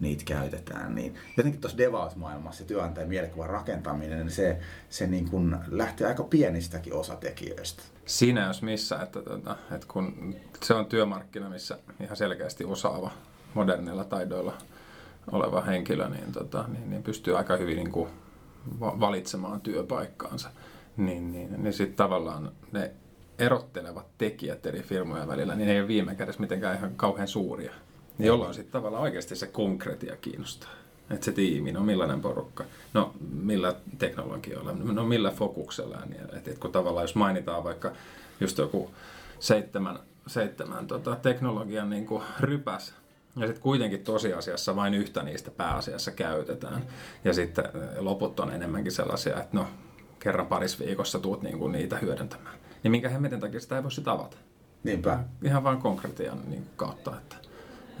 niitä 0.00 0.24
käytetään. 0.24 0.94
Niin 0.94 1.14
jotenkin 1.36 1.60
tuossa 1.60 1.78
devausmaailmassa 1.78 2.64
työnantajan 2.64 3.08
mielikuvan 3.08 3.50
rakentaminen, 3.50 4.18
niin 4.18 4.30
se, 4.30 4.58
se 4.88 5.06
niin 5.06 5.30
kuin 5.30 5.56
lähtee 5.70 6.06
aika 6.06 6.22
pienistäkin 6.22 6.94
osatekijöistä. 6.94 7.82
Siinä 8.06 8.46
jos 8.46 8.62
missä, 8.62 9.02
että, 9.02 9.22
tuota, 9.22 9.56
että 9.72 9.86
kun 9.92 10.34
se 10.62 10.74
on 10.74 10.86
työmarkkina, 10.86 11.50
missä 11.50 11.78
ihan 12.00 12.16
selkeästi 12.16 12.64
osaava 12.64 13.10
modernilla 13.54 14.04
taidoilla 14.04 14.54
oleva 15.32 15.60
henkilö, 15.60 16.08
niin, 16.08 16.32
tota, 16.32 16.64
niin, 16.68 16.90
niin 16.90 17.02
pystyy 17.02 17.38
aika 17.38 17.56
hyvin 17.56 17.76
niin 17.76 17.92
kuin 17.92 18.08
valitsemaan 18.80 19.60
työpaikkaansa 19.60 20.50
niin, 20.96 21.32
niin, 21.32 21.62
niin 21.62 21.72
sitten 21.72 21.96
tavallaan 21.96 22.52
ne 22.72 22.90
erottelevat 23.38 24.06
tekijät 24.18 24.66
eri 24.66 24.82
firmojen 24.82 25.28
välillä, 25.28 25.54
niin 25.54 25.66
ne 25.66 25.74
ei 25.74 25.80
ole 25.80 25.88
viime 25.88 26.14
kädessä 26.14 26.40
mitenkään 26.40 26.76
ihan 26.76 26.94
kauhean 26.96 27.28
suuria. 27.28 27.72
Niin 28.18 28.26
jolloin 28.26 28.54
sitten 28.54 28.72
tavallaan 28.72 29.02
oikeasti 29.02 29.36
se 29.36 29.46
konkretia 29.46 30.16
kiinnostaa. 30.16 30.70
Että 31.10 31.24
se 31.24 31.32
tiimi, 31.32 31.72
no 31.72 31.80
millainen 31.80 32.20
porukka, 32.20 32.64
no 32.94 33.14
millä 33.42 33.74
teknologialla, 33.98 34.72
no 34.72 35.04
millä 35.04 35.30
fokuksella. 35.30 35.98
Niin, 36.08 36.22
että, 36.22 36.36
että 36.36 36.60
kun 36.60 36.72
tavallaan 36.72 37.04
jos 37.04 37.14
mainitaan 37.14 37.64
vaikka 37.64 37.92
just 38.40 38.58
joku 38.58 38.90
seitsemän, 39.40 39.98
seitsemän 40.26 40.86
tota, 40.86 41.16
teknologian 41.16 41.90
niin 41.90 42.06
rypäs, 42.40 42.94
ja 43.36 43.46
sitten 43.46 43.62
kuitenkin 43.62 44.04
tosiasiassa 44.04 44.76
vain 44.76 44.94
yhtä 44.94 45.22
niistä 45.22 45.50
pääasiassa 45.50 46.10
käytetään. 46.10 46.82
Ja 47.24 47.32
sitten 47.32 47.64
loput 47.98 48.40
on 48.40 48.50
enemmänkin 48.52 48.92
sellaisia, 48.92 49.40
että 49.40 49.56
no 49.56 49.66
kerran 50.18 50.46
parissa 50.46 50.84
viikossa 50.84 51.18
tuut 51.18 51.42
niinku 51.42 51.68
niitä 51.68 51.98
hyödyntämään. 51.98 52.56
Niin 52.82 52.90
minkä 52.90 53.08
hemmetin 53.08 53.40
takia 53.40 53.60
sitä 53.60 53.76
ei 53.76 53.82
voi 53.82 53.92
sitä 53.92 54.12
avata. 54.12 54.36
Niinpä. 54.84 55.18
Ihan 55.42 55.64
vain 55.64 55.78
konkretian 55.78 56.40
niin 56.46 56.66
kautta. 56.76 57.16
Että, 57.16 57.36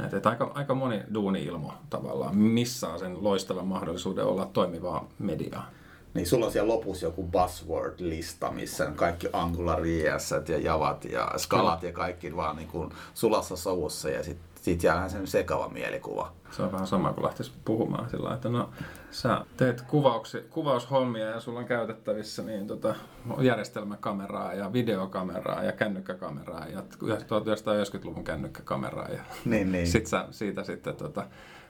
Et, 0.06 0.14
et 0.14 0.26
aika, 0.26 0.50
aika 0.54 0.74
moni 0.74 1.02
duuni-ilmo 1.14 1.74
tavallaan 1.90 2.36
missaa 2.36 2.98
sen 2.98 3.24
loistavan 3.24 3.66
mahdollisuuden 3.66 4.24
olla 4.24 4.46
toimivaa 4.46 5.08
mediaa. 5.18 5.70
Niin 6.14 6.26
sulla 6.26 6.46
on 6.46 6.52
siellä 6.52 6.72
lopussa 6.72 7.06
joku 7.06 7.28
buzzword-lista, 7.32 8.50
missä 8.50 8.86
on 8.86 8.94
kaikki 8.94 9.28
Angular 9.32 9.86
JS 9.86 10.30
ja 10.48 10.58
Javat 10.58 11.04
ja 11.04 11.32
Skalat 11.36 11.82
ja 11.82 11.92
kaikki 11.92 12.36
vaan 12.36 12.56
niin 12.56 12.68
kuin 12.68 12.90
sulassa 13.14 13.56
sovussa 13.56 14.10
ja 14.10 14.24
sitten 14.24 14.51
sit 14.62 14.82
jää 14.82 15.08
sen 15.08 15.26
sekava 15.26 15.68
mielikuva. 15.68 16.32
Se 16.50 16.62
on 16.62 16.72
vähän 16.72 16.86
sama 16.86 17.12
kuin 17.12 17.24
lähtisi 17.24 17.52
puhumaan 17.64 18.10
sillä 18.10 18.34
että 18.34 18.48
no 18.48 18.70
sä 19.10 19.44
teet 19.56 19.80
kuvauksi, 19.80 20.44
kuvaushommia 20.50 21.26
ja 21.26 21.40
sulla 21.40 21.58
on 21.58 21.64
käytettävissä 21.64 22.42
niin 22.42 22.66
tota, 22.66 22.94
järjestelmäkameraa 23.40 24.54
ja 24.54 24.72
videokameraa 24.72 25.62
ja 25.62 25.72
kännykkäkameraa 25.72 26.66
ja 26.66 26.80
1990-luvun 26.80 28.24
kännykkäkameraa 28.24 29.08
ja 29.08 29.22
niin, 29.44 29.72
niin. 29.72 29.86
sit 29.86 30.06
sä 30.06 30.26
siitä 30.30 30.64
sitten 30.64 30.96
tota, 30.96 31.26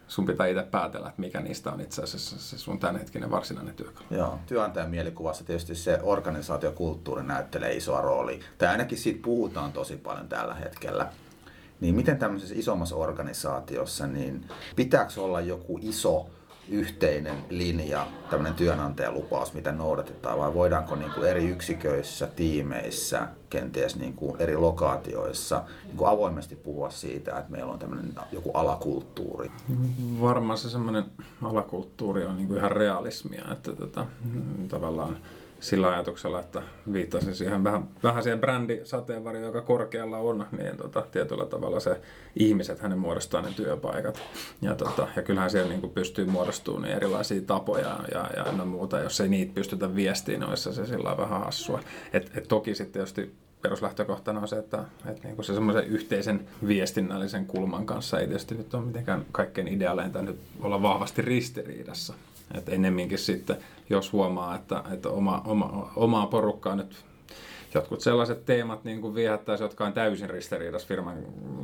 sun 0.09 0.27
pitää 0.27 0.47
itse 0.47 0.63
päätellä, 0.63 1.09
että 1.09 1.21
mikä 1.21 1.41
niistä 1.41 1.73
on 1.73 1.81
itse 1.81 2.03
asiassa 2.03 2.39
se 2.39 2.59
sun 2.59 2.79
tämänhetkinen 2.79 3.31
varsinainen 3.31 3.75
työkalu. 3.75 4.07
Joo, 4.11 4.39
työnantajan 4.47 4.91
mielikuvassa 4.91 5.45
tietysti 5.45 5.75
se 5.75 5.99
organisaatiokulttuuri 6.03 7.23
näyttelee 7.23 7.73
isoa 7.73 8.01
roolia. 8.01 8.45
Tai 8.59 8.69
ainakin 8.69 8.99
siitä 8.99 9.21
puhutaan 9.23 9.73
tosi 9.73 9.97
paljon 9.97 10.29
tällä 10.29 10.55
hetkellä. 10.55 11.13
Niin 11.83 11.95
miten 11.95 12.19
tämmöisessä 12.19 12.55
isommassa 12.59 12.97
organisaatiossa, 12.97 14.07
niin 14.07 14.45
pitääkö 14.77 15.21
olla 15.21 15.41
joku 15.41 15.79
iso 15.83 16.27
yhteinen 16.69 17.37
linja, 17.51 18.07
tämmöinen 18.31 18.55
työnantajalupaus, 18.55 19.55
mitä 19.55 19.73
noudatetaan, 19.73 20.39
vai 20.39 20.55
voidaanko 20.55 20.97
niin 20.97 21.11
kuin 21.11 21.29
eri 21.29 21.49
yksiköissä, 21.49 22.27
tiimeissä, 22.27 23.29
kenties 23.51 23.97
niin 23.97 24.15
kuin 24.15 24.37
eri 24.39 24.57
lokaatioissa 24.57 25.63
niin 25.85 25.97
kuin 25.97 26.11
avoimesti 26.11 26.57
puhua 26.57 26.91
siitä, 26.91 27.39
että 27.39 27.51
meillä 27.51 27.73
on 27.73 27.79
tämmöinen 27.79 28.15
joku 28.33 28.51
alakulttuuri? 28.51 29.51
Varmaan 30.21 30.59
se 30.59 30.71
semmoinen 30.71 31.05
alakulttuuri 31.43 32.25
on 32.25 32.37
niin 32.37 32.49
kuin 32.49 32.59
ihan 32.59 32.73
realismia, 32.73 33.45
että 33.53 33.73
tota, 33.73 34.07
tavallaan 34.69 35.17
sillä 35.63 35.89
ajatuksella, 35.89 36.41
että 36.41 36.63
viittasin 36.93 37.35
siihen 37.35 37.65
vähän, 37.65 37.89
vähän 38.03 38.23
siihen 38.23 38.41
brändisateenvarjoon, 38.41 39.47
joka 39.47 39.63
korkealla 39.63 40.19
on, 40.19 40.47
niin 40.59 40.77
tota, 40.77 41.03
tietyllä 41.03 41.47
tavalla 41.47 41.81
se 41.81 42.01
ihmiset 42.37 42.81
hänen 42.81 42.99
muodostaa 42.99 43.43
ne 43.43 43.51
työpaikat. 43.57 44.23
Ja, 44.63 44.75
tota, 44.75 45.09
ja 45.17 45.23
kyllähän 45.23 45.51
siellä 45.51 45.69
niin 45.69 45.81
kuin 45.81 45.93
pystyy 45.93 46.27
muodostumaan 46.27 46.83
niin 46.83 46.97
erilaisia 46.97 47.41
tapoja 47.47 47.99
ja, 48.13 48.31
ja 48.35 48.53
ja 48.59 48.65
muuta. 48.65 49.01
Jos 49.01 49.21
ei 49.21 49.29
niitä 49.29 49.55
pystytä 49.55 49.95
viestiin, 49.95 50.41
niin 50.41 50.49
olisi 50.49 50.75
se 50.75 50.87
sillä 50.87 51.17
vähän 51.17 51.41
hassua. 51.41 51.81
Et, 52.13 52.31
et 52.37 52.49
toki 52.49 52.75
sitten 52.75 52.93
tietysti 52.93 53.35
peruslähtökohtana 53.63 54.41
on 54.41 54.49
se, 54.49 54.57
että, 54.59 54.85
että 55.07 55.29
niin 55.29 55.45
se 55.45 55.55
semmoisen 55.55 55.87
yhteisen 55.87 56.49
viestinnällisen 56.67 57.47
kulman 57.47 57.87
kanssa 57.87 58.21
ei 58.21 58.27
tietysti 58.27 58.55
nyt 58.55 58.75
ole 58.75 58.85
mitenkään 58.85 59.27
kaikkein 59.33 59.69
ideaaleinta 59.69 60.23
nyt 60.23 60.41
olla 60.61 60.83
vahvasti 60.83 61.23
ristiriidassa. 61.23 62.15
Et 62.55 62.69
ennemminkin 62.69 63.19
sitten, 63.19 63.57
jos 63.91 64.13
huomaa, 64.13 64.55
että, 64.55 64.85
että 64.93 65.09
oma, 65.09 65.43
oma, 65.47 65.93
omaa 65.97 66.27
porukkaa 66.27 66.77
nyt 66.77 67.05
jotkut 67.75 68.01
sellaiset 68.01 68.45
teemat 68.45 68.85
niin 68.85 69.01
kuin 69.01 69.15
viehättäisi, 69.15 69.65
jotka 69.65 69.85
on 69.87 69.93
täysin 69.93 70.31
ristiriidassa 70.31 70.89
firman 70.89 71.17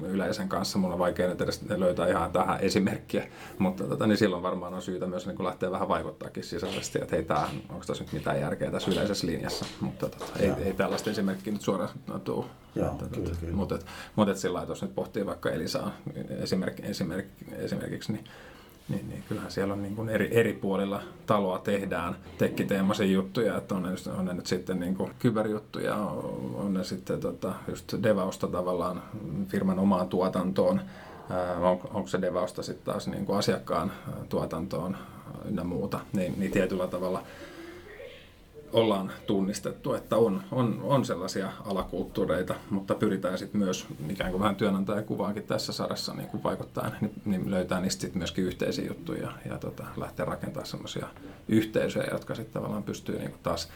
yleisen 0.03 0.49
kanssa. 0.49 0.79
Mulla 0.79 0.95
on 0.95 0.99
vaikea 0.99 1.29
nyt 1.29 1.41
edes 1.41 1.65
löytää 1.69 2.09
ihan 2.09 2.33
tähän 2.33 2.61
esimerkkiä, 2.61 3.29
mutta 3.59 3.85
tota, 3.85 4.07
niin 4.07 4.19
silloin 4.19 4.43
varmaan 4.43 4.75
on 4.75 4.83
syytä 4.83 5.07
myös 5.07 5.27
niin 5.27 5.37
kuin 5.37 5.47
lähteä 5.47 5.71
vähän 5.71 5.89
vaikuttaakin 5.89 6.45
sisäisesti, 6.45 6.99
että 7.03 7.17
hei, 7.17 7.25
tää, 7.25 7.49
onko 7.69 7.85
tässä 7.87 8.05
nyt 8.05 8.13
mitään 8.13 8.41
järkeä 8.41 8.71
tässä 8.71 8.91
yleisessä 8.91 9.27
linjassa. 9.27 9.67
Mutta 9.81 10.09
tota, 10.09 10.25
ei, 10.41 10.51
ei, 10.65 10.73
tällaista 10.73 11.11
esimerkkiä 11.11 11.53
nyt 11.53 11.63
suoraan 11.63 11.91
tule. 12.25 12.45
Joo, 12.75 12.91
mutta, 12.91 13.05
kyllä, 13.07 13.31
kyllä. 13.41 13.55
Mutta, 13.55 13.75
mutta, 13.75 13.91
mutta 14.17 14.35
sillä 14.35 14.57
lailla, 14.57 14.73
jos 14.73 14.83
nyt 14.83 14.95
pohtii 14.95 15.27
vaikka 15.27 15.51
Elisaa 15.51 15.93
esimerk, 16.29 16.81
esimerk, 16.81 17.27
esimerkiksi, 17.59 18.13
niin 18.13 18.25
niin, 18.89 19.09
niin 19.09 19.25
kyllähän 19.29 19.51
siellä 19.51 19.75
on 19.75 19.83
niin 19.83 19.97
kuin 19.97 20.09
eri, 20.09 20.29
eri 20.33 20.53
puolilla 20.53 21.03
taloa 21.27 21.59
tehdään 21.59 22.17
tekkiteemaisia 22.39 23.07
juttuja, 23.07 23.57
että 23.57 23.75
on 23.75 23.83
ne, 23.83 23.89
on 24.19 24.25
ne 24.25 24.35
nyt 24.35 24.47
sitten 24.47 24.81
niin 24.81 24.95
kuin 24.95 25.13
kyberjuttuja, 25.19 25.97
on 26.55 26.75
ne 26.75 26.85
sitten 26.85 27.21
tota, 27.21 27.55
just 27.69 27.95
devausta 28.03 28.47
tavallaan 28.47 29.03
firman 29.49 29.79
omaan 29.79 30.09
tuotantoon, 30.09 30.81
on, 31.61 31.81
onko 31.95 32.07
se 32.07 32.23
devausta 32.23 32.63
sitten 32.63 32.85
taas 32.85 33.09
niin 33.09 33.27
kuin 33.27 33.39
asiakkaan 33.39 33.93
tuotantoon 34.29 34.97
ynnä 35.49 35.65
muuta, 35.65 36.01
niin, 36.13 36.35
niin 36.37 36.51
tietyllä 36.51 36.87
tavalla 36.87 37.23
ollaan 38.73 39.13
tunnistettu, 39.27 39.95
että 39.95 40.17
on, 40.17 40.43
on, 40.53 40.81
on 40.83 41.05
sellaisia 41.05 41.53
alakulttuureita, 41.65 42.55
mutta 42.71 42.95
pyritään 42.95 43.39
sitten 43.39 43.61
myös 43.61 43.87
ikään 44.11 44.31
kuin 44.31 44.41
vähän 44.41 44.57
työnantajan 44.57 45.05
kuvaankin 45.05 45.43
tässä 45.43 45.73
sarassa 45.73 46.15
niin 46.15 46.29
kuin 46.29 46.43
vaikuttaa, 46.43 46.91
niin, 47.01 47.13
niin 47.25 47.51
löytää 47.51 47.81
niistä 47.81 48.01
sitten 48.01 48.19
myöskin 48.19 48.45
yhteisiä 48.45 48.87
juttuja 48.87 49.23
ja, 49.23 49.33
ja 49.53 49.59
tota, 49.59 49.85
lähteä 49.97 50.25
rakentamaan 50.25 50.67
sellaisia 50.67 51.07
yhteisöjä, 51.49 52.09
jotka 52.13 52.35
sitten 52.35 52.55
tavallaan 52.55 52.83
pystyy 52.83 53.19
niin 53.19 53.31
kuin 53.31 53.43
taas 53.43 53.69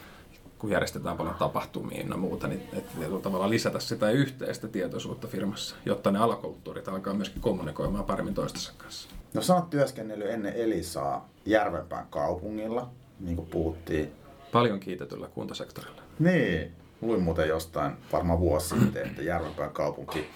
kun 0.59 0.71
järjestetään 0.71 1.17
paljon 1.17 1.35
tapahtumia 1.35 2.07
ja 2.07 2.17
muuta, 2.17 2.49
niin 2.49 2.63
että 2.73 2.91
tavallaan 3.23 3.51
lisätä 3.51 3.81
sitä 3.81 4.11
yhteistä 4.11 4.69
tietoisuutta 4.69 5.29
firmassa, 5.29 5.77
jotta 5.87 6.11
ne 6.11 6.19
alakulttuurit 6.19 6.89
alkaa 6.89 7.15
myöskin 7.15 7.43
kommunikoimaan 7.43 8.05
paremmin 8.05 8.35
toistensa 8.35 8.73
kanssa. 8.79 9.09
No 9.35 9.43
sä 9.43 9.55
oot 9.55 9.71
työskennellyt 9.71 10.31
ennen 10.31 10.53
Elisaa 10.53 11.29
Järvenpään 11.47 12.07
kaupungilla, 12.11 12.91
niin 13.21 13.37
kuin 13.37 13.49
puhuttiin 13.49 14.13
Paljon 14.53 14.81
kiitetyllä 14.81 15.29
kuntasektorilla. 15.29 16.03
Niin, 16.19 16.73
luin 17.01 17.23
muuten 17.23 17.49
jostain 17.49 17.93
varmaan 18.13 18.41
vuosi 18.41 18.69
sitten, 18.81 19.07
että 19.07 19.23
Järvenpään 19.23 19.71
kaupunki 19.71 20.31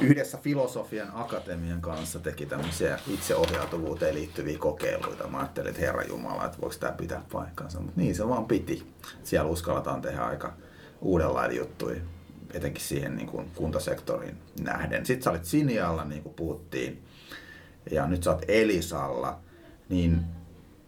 yhdessä 0.00 0.38
Filosofian 0.38 1.10
Akatemian 1.14 1.80
kanssa 1.80 2.18
teki 2.18 2.46
tämmöisiä 2.46 2.98
itseohjautuvuuteen 3.14 4.14
liittyviä 4.14 4.58
kokeiluita. 4.58 5.28
Mä 5.28 5.38
ajattelin, 5.38 5.70
että 5.70 5.80
Herra 5.80 6.02
Jumala, 6.02 6.44
että 6.44 6.58
voiko 6.60 6.76
tämä 6.80 6.92
pitää 6.92 7.22
paikkansa, 7.32 7.80
mutta 7.80 8.00
niin 8.00 8.14
se 8.14 8.28
vaan 8.28 8.44
piti. 8.44 8.86
Siellä 9.22 9.50
uskalletaan 9.50 10.02
tehdä 10.02 10.20
aika 10.20 10.52
uudenlainen 11.00 11.56
juttuja, 11.56 12.00
etenkin 12.54 12.82
siihen 12.82 13.16
niin 13.16 13.28
kuin 13.28 13.50
kuntasektoriin 13.54 14.38
nähden. 14.60 15.06
Sitten 15.06 15.24
sä 15.24 15.30
olit 15.30 15.44
Sinialla, 15.44 16.04
niin 16.04 16.22
kuin 16.22 16.34
puhuttiin, 16.34 17.04
ja 17.90 18.06
nyt 18.06 18.22
sä 18.22 18.30
oot 18.30 18.44
Elisalla, 18.48 19.38
niin 19.88 20.20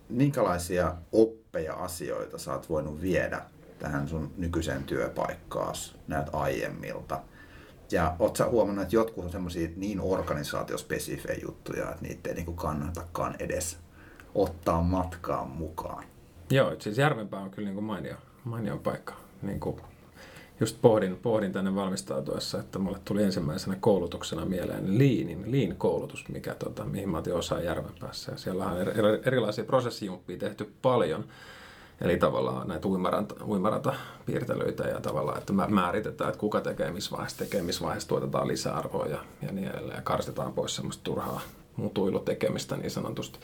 minkälaisia 0.09 0.95
oppeja, 1.13 1.46
asioita 1.77 2.39
sä 2.39 2.53
oot 2.53 2.69
voinut 2.69 3.03
viedä 3.03 3.43
tähän 3.79 4.09
sun 4.09 4.33
nykyiseen 4.37 4.85
työpaikkaas 4.85 5.99
näet 6.09 6.27
aiemmilta? 6.33 7.21
Ja 7.91 8.17
oot 8.19 8.37
sä 8.37 8.47
huomannut, 8.47 8.83
että 8.83 8.97
jotkut 8.97 9.25
on 9.25 9.33
semmoisia 9.33 9.69
niin 9.77 10.01
organisaatiospesifejä 10.01 11.39
juttuja, 11.43 11.91
että 11.91 12.03
niitä 12.03 12.29
ei 12.29 12.35
niinku 12.35 12.53
kannatakaan 12.53 13.35
edes 13.39 13.79
ottaa 14.35 14.83
matkaan 14.83 15.51
mukaan? 15.51 16.05
Joo, 16.51 16.77
siis 16.79 16.99
Järvenpää 16.99 17.41
on 17.41 17.51
kyllä 17.51 17.67
niin 17.67 17.75
kuin 17.75 17.85
mainio, 17.85 18.17
mainio 18.45 18.77
paikka. 18.77 19.15
Niin 19.43 19.61
kuin 19.61 19.81
just 20.61 20.77
pohdin, 20.83 21.17
pohdin 21.17 21.53
tänne 21.53 21.75
valmistautuessa, 21.75 22.61
että 22.61 22.79
mulle 22.79 22.99
tuli 23.05 23.23
ensimmäisenä 23.23 23.77
koulutuksena 23.81 24.45
mieleen 24.45 24.99
Leanin, 24.99 25.53
Lean-koulutus, 25.53 26.29
mikä, 26.29 26.55
tota, 26.55 26.85
mihin 26.85 27.09
mä 27.09 27.19
otin 27.19 27.35
osaa 27.35 27.61
Järvenpäässä. 27.61 28.33
Ja 28.33 28.39
siellä 28.39 28.67
on 28.67 28.77
erilaisia 29.25 29.65
prosessijumppia 29.65 30.39
tehty 30.39 30.73
paljon. 30.83 31.25
Eli 32.01 32.17
tavallaan 32.17 32.69
näitä 32.69 32.89
uimaranta, 32.89 33.35
uimaranta-piirtelyitä 33.45 34.89
ja 34.89 35.01
tavallaan, 35.01 35.39
että 35.39 35.53
määritetään, 35.53 36.29
että 36.31 36.41
kuka 36.41 36.61
tekee 36.61 36.91
missä 36.91 37.11
vaiheessa, 37.11 37.39
tekee 37.39 37.63
missä 37.63 37.85
vaiheessa, 37.85 38.09
tuotetaan 38.09 38.49
lisäarvoa 38.49 39.07
ja, 39.07 39.19
ja 39.43 39.53
niin 39.53 39.69
edelleen. 39.69 39.97
Ja 39.97 40.03
karsitaan 40.03 40.53
pois 40.53 40.77
semmoista 40.77 41.05
turhaa 41.05 41.41
mutuilutekemistä 41.77 42.77
niin 42.77 42.91
sanotusti. 42.91 43.39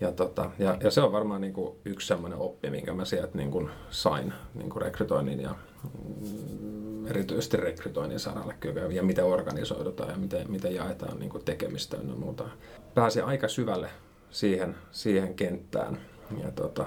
Ja, 0.00 0.12
tota, 0.12 0.50
ja, 0.58 0.76
ja 0.80 0.90
se 0.90 1.00
on 1.00 1.12
varmaan 1.12 1.40
niin 1.40 1.52
kuin 1.52 1.76
yksi 1.84 2.06
semmoinen 2.06 2.38
oppi, 2.38 2.70
minkä 2.70 2.92
mä 2.94 3.04
sieltä 3.04 3.38
niin 3.38 3.50
kuin 3.50 3.70
sain 3.90 4.32
niin 4.54 4.70
kuin 4.70 4.82
rekrytoinnin 4.82 5.40
ja 5.40 5.54
mm, 6.20 7.06
erityisesti 7.06 7.56
rekrytoinnin 7.56 8.20
saralle 8.20 8.54
ja 8.90 9.02
miten 9.02 9.24
organisoidutaan 9.24 10.10
ja 10.10 10.16
miten, 10.16 10.50
miten 10.50 10.74
jaetaan 10.74 11.18
niin 11.18 11.30
kuin 11.30 11.44
tekemistä 11.44 11.96
ja 11.96 12.14
muuta. 12.16 12.44
Pääsi 12.94 13.20
aika 13.20 13.48
syvälle 13.48 13.88
siihen, 14.30 14.76
siihen 14.90 15.34
kenttään. 15.34 15.98
Ja, 16.42 16.50
tota, 16.50 16.86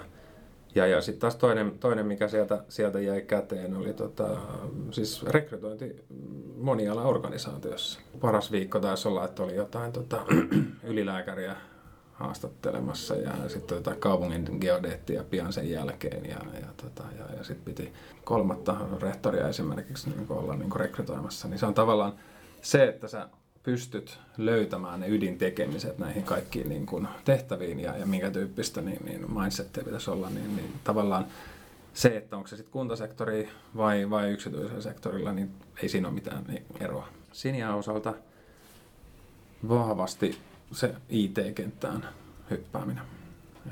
ja, 0.75 0.87
ja 0.87 1.01
sitten 1.01 1.21
taas 1.21 1.35
toinen, 1.35 1.79
toinen, 1.79 2.05
mikä 2.05 2.27
sieltä, 2.27 2.63
sieltä 2.69 2.99
jäi 2.99 3.21
käteen, 3.21 3.75
oli 3.75 3.93
tota, 3.93 4.37
siis 4.91 5.23
rekrytointi 5.23 5.95
moniala-organisaatiossa. 6.57 7.99
Paras 8.19 8.51
viikko 8.51 8.79
taisi 8.79 9.07
olla, 9.07 9.25
että 9.25 9.43
oli 9.43 9.55
jotain 9.55 9.91
tota, 9.91 10.25
ylilääkäriä 10.83 11.55
haastattelemassa 12.19 13.15
ja 13.15 13.50
sitten 13.50 13.77
tota 13.77 13.95
kaupungin 13.95 14.57
geodeettia 14.62 15.24
pian 15.24 15.53
sen 15.53 15.69
jälkeen 15.69 16.25
ja, 16.25 16.39
ja, 16.62 16.67
tota, 16.77 17.03
ja, 17.17 17.36
ja 17.38 17.43
sitten 17.43 17.65
piti 17.65 17.93
kolmatta 18.24 18.77
rehtoria 19.01 19.47
esimerkiksi 19.47 20.09
niin 20.09 20.25
olla 20.29 20.55
niin 20.55 20.75
rekrytoimassa. 20.75 21.47
Niin 21.47 21.59
se 21.59 21.65
on 21.65 21.74
tavallaan 21.74 22.13
se, 22.62 22.88
että 22.88 23.07
sä 23.07 23.29
pystyt 23.63 24.19
löytämään 24.38 25.00
ne 25.00 25.07
ydintekemiset 25.07 25.97
näihin 25.97 26.24
kaikkiin 26.24 26.69
niin 26.69 26.86
kuin 26.86 27.07
tehtäviin 27.25 27.79
ja, 27.79 27.97
ja 27.97 28.05
minkä 28.05 28.31
tyyppistä 28.31 28.81
niin, 28.81 29.05
niin 29.05 29.39
mindsettiä 29.39 29.83
pitäisi 29.83 30.12
olla, 30.12 30.29
niin, 30.29 30.55
niin 30.55 30.74
tavallaan 30.83 31.25
se, 31.93 32.17
että 32.17 32.38
onko 32.38 32.47
se 32.47 32.55
sitten 32.55 32.71
kuntasektori 32.71 33.50
vai, 33.77 34.09
vai 34.09 34.31
yksityisellä 34.31 34.81
sektorilla, 34.81 35.33
niin 35.33 35.51
ei 35.83 35.89
siinä 35.89 36.07
ole 36.07 36.15
mitään 36.15 36.43
niin 36.47 36.63
eroa. 36.79 37.07
Sinia 37.31 37.75
osalta 37.75 38.13
vahvasti 39.69 40.38
se 40.71 40.95
IT-kenttään 41.09 42.09
hyppääminen. 42.50 43.03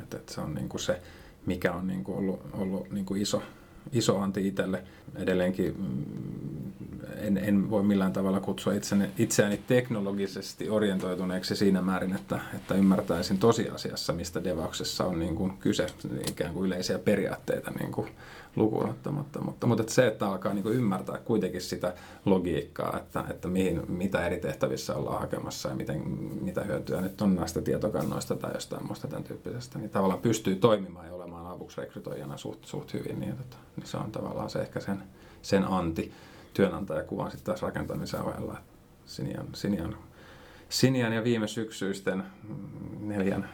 Et, 0.03 0.13
et 0.13 0.29
se 0.29 0.41
on 0.41 0.55
niin 0.55 0.69
kuin 0.69 0.81
se, 0.81 1.01
mikä 1.45 1.73
on 1.73 1.87
niin 1.87 2.03
kuin 2.03 2.17
ollut, 2.17 2.41
ollut 2.53 2.91
niin 2.91 3.05
kuin 3.05 3.21
iso, 3.21 3.43
iso 3.91 4.19
anti 4.19 4.47
itselle. 4.47 4.83
Edelleenkin 5.15 5.75
mm, 5.77 6.84
en, 7.17 7.37
en 7.37 7.69
voi 7.69 7.83
millään 7.83 8.13
tavalla 8.13 8.39
kutsua 8.39 8.73
itseäni, 8.73 9.09
itseäni 9.17 9.57
teknologisesti 9.67 10.69
orientoituneeksi 10.69 11.55
siinä 11.55 11.81
määrin, 11.81 12.15
että, 12.15 12.39
että 12.55 12.75
ymmärtäisin 12.75 13.37
tosiasiassa, 13.37 14.13
mistä 14.13 14.43
devauksessa 14.43 15.05
on 15.05 15.19
niin 15.19 15.35
kuin 15.35 15.57
kyse, 15.57 15.87
ikään 16.29 16.53
kuin 16.53 16.65
yleisiä 16.65 16.99
periaatteita 16.99 17.71
niin 17.71 17.91
kuin 17.91 18.07
lukuun 18.55 18.89
ottamatta. 18.89 19.41
Mutta, 19.41 19.67
mutta 19.67 19.81
että 19.81 19.93
se, 19.93 20.07
että 20.07 20.27
alkaa 20.27 20.53
niin 20.53 20.63
kuin 20.63 20.75
ymmärtää 20.75 21.17
kuitenkin 21.17 21.61
sitä 21.61 21.93
logiikkaa, 22.25 22.97
että, 22.97 23.23
että 23.29 23.47
mihin, 23.47 23.91
mitä 23.91 24.25
eri 24.25 24.39
tehtävissä 24.39 24.95
ollaan 24.95 25.19
hakemassa 25.19 25.69
ja 25.69 25.75
miten, 25.75 26.09
mitä 26.41 26.63
hyötyä 26.63 27.01
nyt 27.01 27.21
on 27.21 27.35
näistä 27.35 27.61
tietokannoista 27.61 28.35
tai 28.35 28.53
jostain 28.53 28.87
muusta 28.87 29.07
tämän 29.07 29.23
tyyppisestä, 29.23 29.79
niin 29.79 29.89
tavallaan 29.89 30.21
pystyy 30.21 30.55
toimimaan 30.55 31.07
ja 31.07 31.13
olemaan 31.13 31.47
avuksi 31.47 31.81
rekrytoijana 31.81 32.37
suht, 32.37 32.65
suht 32.65 32.93
hyvin, 32.93 33.19
niin, 33.19 33.37
tota, 33.37 33.57
niin 33.75 33.87
se 33.87 33.97
on 33.97 34.11
tavallaan 34.11 34.49
se 34.49 34.59
ehkä 34.59 34.79
sen, 34.79 35.03
sen 35.41 35.65
anti 35.65 36.11
työnantajakuvan 36.55 37.31
sitten 37.31 37.45
taas 37.45 37.61
rakentamisen 37.61 38.21
ohella. 38.21 38.57
Sinian, 39.05 39.47
Sinian, 39.53 39.97
Sinian 40.69 41.13
ja 41.13 41.23
viime 41.23 41.47
syksyisten 41.47 42.23
neljän, 42.99 43.49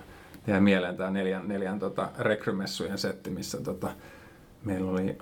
ja 0.48 0.62
mieleen 0.62 0.98
tämä 0.98 1.12
neljän, 1.12 1.48
neljän 1.48 1.80
tota, 1.80 2.10
rekrymessujen 2.20 2.98
setti, 2.98 3.30
missä 3.30 3.62
tota, 3.62 3.92
meillä 4.64 4.92
oli 4.92 5.18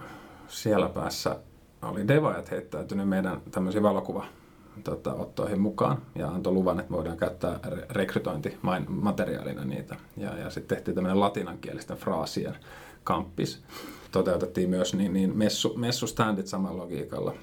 siellä 0.47 0.89
päässä 0.89 1.35
oli 1.81 2.07
devaajat 2.07 2.51
heittäytynyt 2.51 3.09
meidän 3.09 3.41
tämmöisiin 3.51 3.83
valokuva 3.83 4.25
tota, 4.83 5.13
ottoihin 5.13 5.61
mukaan 5.61 6.01
ja 6.15 6.27
antoi 6.27 6.53
luvan, 6.53 6.79
että 6.79 6.93
voidaan 6.93 7.17
käyttää 7.17 7.59
rekrytointimateriaalina 7.89 9.65
niitä. 9.65 9.95
Ja, 10.17 10.37
ja 10.37 10.49
sitten 10.49 10.77
tehtiin 10.77 10.95
tämmöinen 10.95 11.19
latinankielisten 11.19 11.97
fraasien 11.97 12.55
kamppis. 13.03 13.63
Toteutettiin 14.11 14.69
myös 14.69 14.93
niin, 14.93 15.13
niin 15.13 15.37
messu, 15.37 15.73
messuständit 15.77 16.47
samalla 16.47 16.83
logiikalla. 16.83 17.33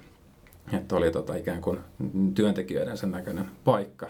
Että 0.72 0.96
oli 0.96 1.10
tota 1.10 1.34
ikään 1.34 1.60
kuin 1.60 1.80
työntekijöiden 2.34 2.96
sen 2.96 3.10
näköinen 3.10 3.50
paikka. 3.64 4.08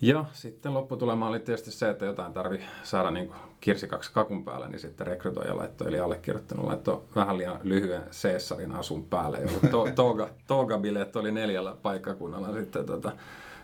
Ja 0.00 0.24
sitten 0.32 0.74
lopputulema 0.74 1.28
oli 1.28 1.40
tietysti 1.40 1.70
se, 1.70 1.90
että 1.90 2.04
jotain 2.04 2.32
tarvi 2.32 2.60
saada 2.82 3.10
niin 3.10 3.30
kirsikaksi 3.60 4.12
kakun 4.12 4.44
päälle, 4.44 4.68
niin 4.68 4.80
sitten 4.80 5.06
rekrytoija 5.06 5.56
laittoi, 5.56 5.88
eli 5.88 6.00
allekirjoittanut 6.00 6.66
laittoi 6.66 7.02
vähän 7.16 7.38
liian 7.38 7.60
lyhyen 7.62 8.02
Caesarin 8.22 8.72
asun 8.72 9.04
päälle, 9.04 9.38
to, 9.70 9.88
toga, 9.94 10.28
toga-bileet 10.46 11.16
oli 11.16 11.32
neljällä 11.32 11.76
paikkakunnalla 11.82 12.52
sitten 12.52 12.86
tota, 12.86 13.12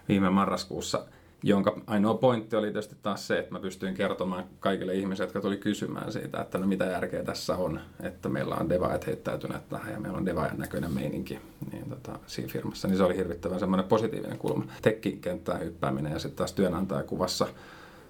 viime 0.08 0.30
marraskuussa– 0.30 1.04
jonka 1.42 1.80
ainoa 1.86 2.14
pointti 2.14 2.56
oli 2.56 2.66
tietysti 2.66 2.96
taas 3.02 3.26
se, 3.26 3.38
että 3.38 3.52
mä 3.52 3.60
pystyin 3.60 3.94
kertomaan 3.94 4.44
kaikille 4.60 4.94
ihmisille, 4.94 5.26
jotka 5.26 5.40
tuli 5.40 5.56
kysymään 5.56 6.12
siitä, 6.12 6.40
että 6.40 6.58
no 6.58 6.66
mitä 6.66 6.84
järkeä 6.84 7.24
tässä 7.24 7.56
on, 7.56 7.80
että 8.02 8.28
meillä 8.28 8.54
on 8.54 8.68
devaajat 8.68 9.06
heittäytyneet 9.06 9.68
tähän 9.68 9.92
ja 9.92 10.00
meillä 10.00 10.18
on 10.18 10.26
devaajan 10.26 10.58
näköinen 10.58 10.94
meininki 10.94 11.38
niin 11.72 11.88
tota, 11.88 12.18
siinä 12.26 12.52
firmassa. 12.52 12.88
Niin 12.88 12.96
se 12.98 13.02
oli 13.02 13.16
hirvittävän 13.16 13.60
semmoinen 13.60 13.88
positiivinen 13.88 14.38
kulma. 14.38 14.64
Tekkikenttään 14.82 15.60
hyppääminen 15.60 16.12
ja 16.12 16.18
sitten 16.18 16.38
taas 16.38 16.52
työnantajakuvassa 16.52 17.46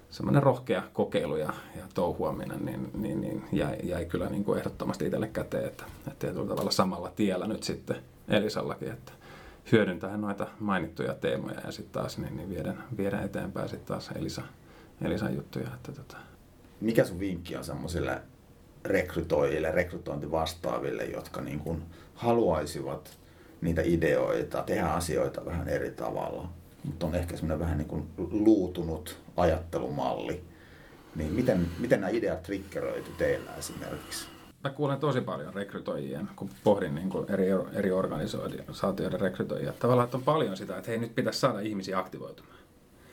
semmoinen 0.09 0.43
rohkea 0.43 0.83
kokeilu 0.93 1.35
ja, 1.35 1.53
ja 1.75 1.83
touhuaminen 1.93 2.65
niin, 2.65 2.91
niin, 2.93 3.21
niin 3.21 3.43
jäi, 3.51 3.77
jäi 3.83 4.05
kyllä 4.05 4.29
niin 4.29 4.43
kuin 4.43 4.59
ehdottomasti 4.59 5.05
itselle 5.05 5.27
käteen, 5.27 5.65
että, 5.65 5.83
että 5.97 6.19
tietyllä 6.19 6.47
tavalla 6.47 6.71
samalla 6.71 7.11
tiellä 7.15 7.47
nyt 7.47 7.63
sitten 7.63 7.95
Elisallakin, 8.27 8.91
että 8.91 9.11
hyödyntää 9.71 10.17
noita 10.17 10.47
mainittuja 10.59 11.13
teemoja 11.13 11.59
ja 11.65 11.71
sitten 11.71 11.93
taas 11.93 12.17
niin, 12.17 12.37
niin 12.37 12.49
viedään, 12.49 12.83
viedään 12.97 13.25
eteenpäin 13.25 13.69
sitten 13.69 13.87
taas 13.87 14.09
Elisa, 14.15 14.41
Elisan 15.01 15.35
juttuja. 15.35 15.67
Että 15.73 15.91
tota. 15.91 16.17
Mikä 16.81 17.05
sun 17.05 17.19
vinkki 17.19 17.55
on 17.55 17.63
semmoisille 17.63 18.21
rekrytoijille, 18.85 19.71
rekrytointivastaaville, 19.71 21.03
jotka 21.03 21.41
niin 21.41 21.59
kuin 21.59 21.83
haluaisivat 22.15 23.17
niitä 23.61 23.81
ideoita, 23.85 24.63
tehdä 24.63 24.87
asioita 24.87 25.45
vähän 25.45 25.67
eri 25.67 25.91
tavalla, 25.91 26.49
mutta 26.83 27.05
on 27.05 27.15
ehkä 27.15 27.35
semmoinen 27.35 27.59
vähän 27.59 27.77
niin 27.77 27.87
kuin 27.87 28.09
luutunut 28.31 29.19
ajattelumalli. 29.37 30.43
Niin 31.15 31.33
miten, 31.33 31.67
miten 31.79 32.01
nämä 32.01 32.11
ideat 32.11 32.43
triggeröity 32.43 33.11
teillä 33.17 33.55
esimerkiksi? 33.55 34.38
Mä 34.63 34.69
kuulen 34.69 34.99
tosi 34.99 35.21
paljon 35.21 35.53
rekrytoijien, 35.53 36.29
kun 36.35 36.49
pohdin 36.63 36.95
niin 36.95 37.09
kuin 37.09 37.31
eri, 37.31 37.45
eri 37.73 37.91
organisaatioiden 37.91 39.19
rekrytoijia. 39.21 39.73
Tavallaan, 39.73 40.05
että 40.05 40.17
on 40.17 40.23
paljon 40.23 40.57
sitä, 40.57 40.77
että 40.77 40.91
hei, 40.91 40.99
nyt 40.99 41.15
pitäisi 41.15 41.39
saada 41.39 41.59
ihmisiä 41.59 41.99
aktivoitumaan. 41.99 42.59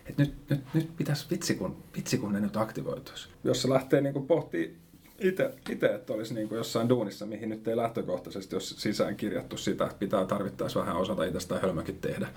Että 0.07 0.23
nyt, 0.23 0.35
nyt, 0.51 0.61
nyt 0.75 0.97
pitäisi 0.97 1.27
vitsi 1.31 1.55
kun, 1.55 1.77
vitsi, 1.97 2.19
kun 2.19 2.33
ne 2.33 2.41
nyt 2.41 2.57
aktivoituisi. 2.57 3.29
Jos 3.45 3.63
se 3.63 3.69
lähtee 3.69 4.01
niin 4.01 4.13
kuin 4.13 4.27
pohtii 4.27 4.77
itse, 5.19 5.55
että 5.95 6.13
olisi 6.13 6.35
niin 6.35 6.49
kuin 6.49 6.57
jossain 6.57 6.89
duunissa, 6.89 7.27
mihin 7.27 7.49
nyt 7.49 7.69
ei 7.69 7.77
lähtökohtaisesti 7.77 8.57
jos 8.57 8.71
sisään 8.79 9.17
kirjattu 9.17 9.57
sitä, 9.57 9.85
että 9.85 9.97
pitää 9.99 10.25
tarvittaessa 10.25 10.81
vähän 10.81 10.97
osata 10.97 11.25
itsestä 11.25 11.59
hölmökin 11.59 11.99
tehdä, 11.99 12.29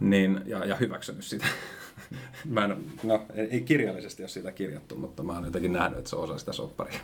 niin, 0.00 0.40
ja, 0.46 0.64
ja 0.64 0.76
hyväksynyt 0.76 1.24
sitä. 1.24 1.46
mä 2.44 2.64
en, 2.64 2.76
no, 3.02 3.26
ei 3.34 3.60
kirjallisesti 3.60 4.22
ole 4.22 4.28
sitä 4.28 4.52
kirjattu, 4.52 4.96
mutta 4.96 5.22
mä 5.22 5.32
oon 5.32 5.44
jotenkin 5.44 5.72
nähnyt, 5.72 5.98
että 5.98 6.10
se 6.10 6.16
on 6.16 6.24
osa 6.24 6.38
sitä 6.38 6.52
sopparia 6.52 7.00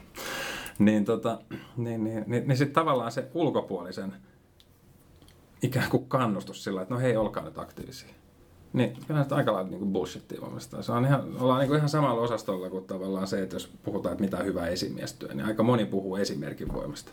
niin, 0.80 1.04
tota, 1.04 1.38
niin, 1.76 2.04
niin, 2.04 2.24
niin, 2.26 2.48
niin 2.48 2.56
sitten 2.56 2.74
tavallaan 2.74 3.12
se 3.12 3.28
ulkopuolisen 3.34 4.14
ikään 5.62 5.90
kuin 5.90 6.08
kannustus 6.08 6.64
sillä, 6.64 6.82
että 6.82 6.94
no 6.94 7.00
hei, 7.00 7.16
olkaa 7.16 7.44
nyt 7.44 7.58
aktiivisia. 7.58 8.08
Niin, 8.72 8.96
kyllä 9.06 9.20
nyt 9.20 9.32
aika 9.32 9.52
lailla 9.52 9.70
niin 9.70 9.92
bullshittia 9.92 10.40
mielestäni. 10.40 10.82
Se 10.82 10.92
on 10.92 11.04
ihan, 11.04 11.36
ollaan 11.40 11.60
niin 11.60 11.76
ihan 11.76 11.88
samalla 11.88 12.20
osastolla 12.20 12.70
kuin 12.70 12.84
tavallaan 12.84 13.26
se, 13.26 13.42
että 13.42 13.56
jos 13.56 13.70
puhutaan, 13.82 14.12
että 14.12 14.24
mitä 14.24 14.36
hyvä 14.36 14.66
esimiestyö, 14.66 15.28
niin 15.28 15.46
aika 15.46 15.62
moni 15.62 15.84
puhuu 15.84 16.16
esimerkin 16.16 16.72
voimasta. 16.72 17.10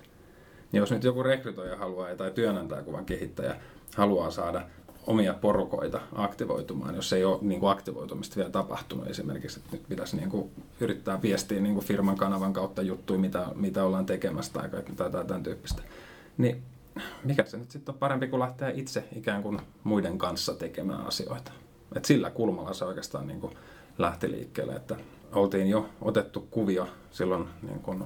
Niin 0.72 0.80
jos 0.80 0.92
nyt 0.92 1.04
joku 1.04 1.24
rekrytoija 1.24 1.78
haluaa 1.78 2.16
tai 2.16 2.32
työnantajakuvan 2.32 3.06
kehittäjä 3.06 3.56
haluaa 3.96 4.32
saada 4.32 4.62
omia 5.08 5.34
porukoita 5.34 6.02
aktivoitumaan, 6.15 6.96
jos 6.96 7.13
ei 7.13 7.26
ole 7.26 7.38
niin 7.41 7.60
kuin 7.60 7.72
aktivoitumista 7.72 8.36
vielä 8.36 8.50
tapahtunut 8.50 9.08
esimerkiksi. 9.08 9.60
Että 9.60 9.72
nyt 9.72 9.88
pitäisi 9.89 10.15
niin 10.15 10.30
kuin 10.30 10.52
yrittää 10.80 11.22
viestiä 11.22 11.60
niin 11.60 11.74
kuin 11.74 11.86
firman 11.86 12.17
kanavan 12.17 12.54
kautta 12.54 12.82
juttuja, 12.82 13.20
mitä, 13.20 13.48
mitä 13.56 13.84
ollaan 13.84 14.06
tekemässä 14.06 14.54
tai, 14.54 14.70
tai, 14.70 15.12
tai 15.12 15.26
tämän 15.26 15.43
tyyppistä. 15.43 15.82
Niin 16.38 16.62
mikä 17.24 17.46
se 17.46 17.58
nyt 17.58 17.72
sitten 17.72 17.93
on 17.93 18.00
parempi 18.00 18.28
kuin 18.28 18.39
lähteä 18.39 18.70
itse 18.70 19.04
ikään 19.15 19.43
kuin 19.43 19.60
muiden 19.84 20.17
kanssa 20.17 20.54
tekemään 20.54 21.06
asioita. 21.06 21.52
Et 21.96 22.06
sillä 22.06 22.30
kulmalla 22.30 22.74
se 22.74 22.86
oikeastaan 22.86 23.28
niin 23.28 23.41
kuin 23.41 23.54
lähti 23.98 24.32
liikkeelle, 24.32 24.74
että 24.74 24.96
oltiin 25.34 25.67
jo 25.67 25.89
otettu 26.02 26.48
kuvio 26.52 26.88
silloin 27.12 27.46
niin 27.62 27.80
kuin 27.80 28.04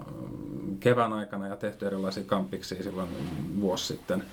kevään 0.79 1.13
aikana 1.13 1.47
ja 1.47 1.55
tehty 1.55 1.87
erilaisia 1.87 2.23
kampiksia 2.23 2.83
silloin 2.83 3.09
vuosi 3.61 3.87
sitten– 3.87 4.23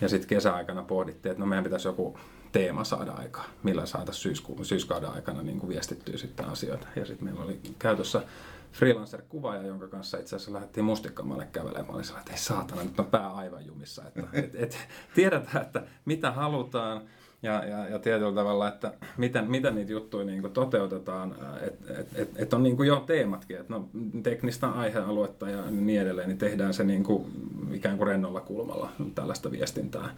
ja 0.00 0.08
sitten 0.08 0.28
kesäaikana 0.28 0.82
pohdittiin, 0.82 1.30
että 1.30 1.40
no 1.40 1.46
meidän 1.46 1.64
pitäisi 1.64 1.88
joku 1.88 2.18
teema 2.52 2.84
saada 2.84 3.12
aikaa, 3.12 3.44
millä 3.62 3.86
saataisiin 3.86 4.22
syysku- 4.22 4.64
syyskauden 4.64 5.10
aikana 5.10 5.42
niin 5.42 5.58
kuin 5.58 5.68
viestittyä 5.70 6.16
sitten 6.16 6.46
asioita. 6.46 6.86
Ja 6.96 7.06
sitten 7.06 7.24
meillä 7.24 7.44
oli 7.44 7.60
käytössä 7.78 8.22
freelancer-kuvaaja, 8.72 9.66
jonka 9.66 9.88
kanssa 9.88 10.18
itse 10.18 10.36
asiassa 10.36 10.52
lähdettiin 10.52 10.84
mustikkamaalle 10.84 11.48
kävelemään. 11.52 11.86
Mä 11.86 11.92
olin 11.92 12.04
sellainen, 12.04 12.22
että 12.22 12.32
ei 12.32 12.38
saatana, 12.38 12.82
nyt 12.82 13.00
on 13.00 13.06
pää 13.06 13.32
aivan 13.32 13.66
jumissa. 13.66 14.02
Että, 14.06 14.22
et, 14.32 14.54
et, 14.54 14.78
tiedetään, 15.14 15.64
että 15.64 15.82
mitä 16.04 16.30
halutaan, 16.30 17.02
ja, 17.42 17.64
ja, 17.64 17.88
ja 17.88 17.98
tietyllä 17.98 18.34
tavalla, 18.34 18.68
että 18.68 18.92
miten, 19.16 19.50
miten 19.50 19.74
niitä 19.74 19.92
juttuja 19.92 20.24
niin 20.24 20.52
toteutetaan, 20.52 21.34
että 21.66 22.00
et, 22.00 22.08
et, 22.14 22.30
et 22.36 22.54
on 22.54 22.62
niin 22.62 22.86
jo 22.86 23.04
teematkin, 23.06 23.60
että 23.60 23.74
no, 23.74 23.88
teknistä 24.22 24.68
aihealuetta 24.68 25.50
ja 25.50 25.62
niin 25.70 26.00
edelleen, 26.00 26.28
niin 26.28 26.38
tehdään 26.38 26.74
se 26.74 26.84
niin 26.84 27.04
kuin 27.04 27.26
ikään 27.72 27.96
kuin 27.96 28.08
rennolla 28.08 28.40
kulmalla 28.40 28.92
tällaista 29.14 29.50
viestintää. 29.50 30.14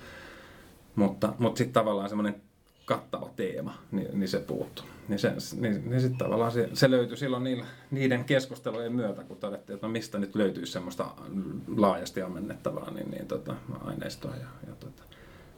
Mutta, 0.96 1.32
mutta 1.38 1.58
sitten 1.58 1.72
tavallaan 1.72 2.08
semmoinen 2.08 2.42
kattava 2.84 3.30
teema, 3.36 3.74
niin, 3.90 4.20
niin 4.20 4.28
se 4.28 4.38
puuttuu. 4.38 4.84
Niin, 5.08 5.18
se, 5.18 5.34
niin, 5.60 5.90
niin 5.90 6.00
sitten 6.00 6.18
tavallaan 6.18 6.52
se, 6.52 6.68
se 6.72 6.90
löytyi 6.90 7.16
silloin 7.16 7.44
niillä, 7.44 7.64
niiden 7.90 8.24
keskustelujen 8.24 8.92
myötä, 8.92 9.24
kun 9.24 9.36
todettiin, 9.36 9.74
että 9.74 9.86
no 9.86 9.92
mistä 9.92 10.18
nyt 10.18 10.34
löytyy 10.34 10.66
semmoista 10.66 11.10
laajasti 11.76 12.22
ammennettavaa 12.22 12.90
niin, 12.90 13.10
niin 13.10 13.26
tota, 13.26 13.54
aineistoa 13.84 14.36
ja, 14.36 14.46
ja 14.66 14.74
tota, 14.80 15.02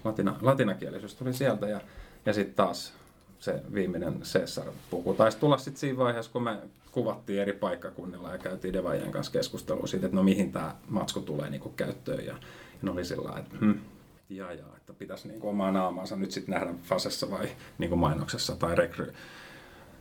latina, 0.04 0.36
latinakielisyys 0.40 1.14
tuli 1.14 1.32
sieltä 1.32 1.66
ja, 1.66 1.80
ja 2.26 2.32
sitten 2.32 2.54
taas 2.54 2.94
se 3.38 3.62
viimeinen 3.74 4.20
Cesar-puku 4.22 5.14
taisi 5.14 5.38
tulla 5.38 5.58
sitten 5.58 5.80
siinä 5.80 5.98
vaiheessa, 5.98 6.32
kun 6.32 6.42
me 6.42 6.58
kuvattiin 6.92 7.42
eri 7.42 7.52
paikkakunnilla 7.52 8.32
ja 8.32 8.38
käytiin 8.38 8.74
Devajien 8.74 9.10
kanssa 9.10 9.32
keskustelua 9.32 9.86
siitä, 9.86 10.06
että 10.06 10.16
no 10.16 10.22
mihin 10.22 10.52
tämä 10.52 10.74
matsku 10.88 11.20
tulee 11.20 11.50
niinku 11.50 11.68
käyttöön. 11.68 12.26
Ja, 12.26 12.32
ja 12.32 12.38
ne 12.82 12.90
oli 12.90 13.04
sillä 13.04 13.38
että 13.38 13.56
hmm, 13.60 13.80
ja, 14.28 14.52
ja, 14.52 14.64
että 14.76 14.92
pitäisi 14.92 15.28
niinku 15.28 15.48
omaa 15.48 15.72
naamaansa 15.72 16.16
nyt 16.16 16.30
sitten 16.30 16.52
nähdä 16.52 16.74
Fasessa 16.82 17.30
vai 17.30 17.48
niinku 17.78 17.96
mainoksessa 17.96 18.56
tai 18.56 18.74
rekry, 18.74 19.12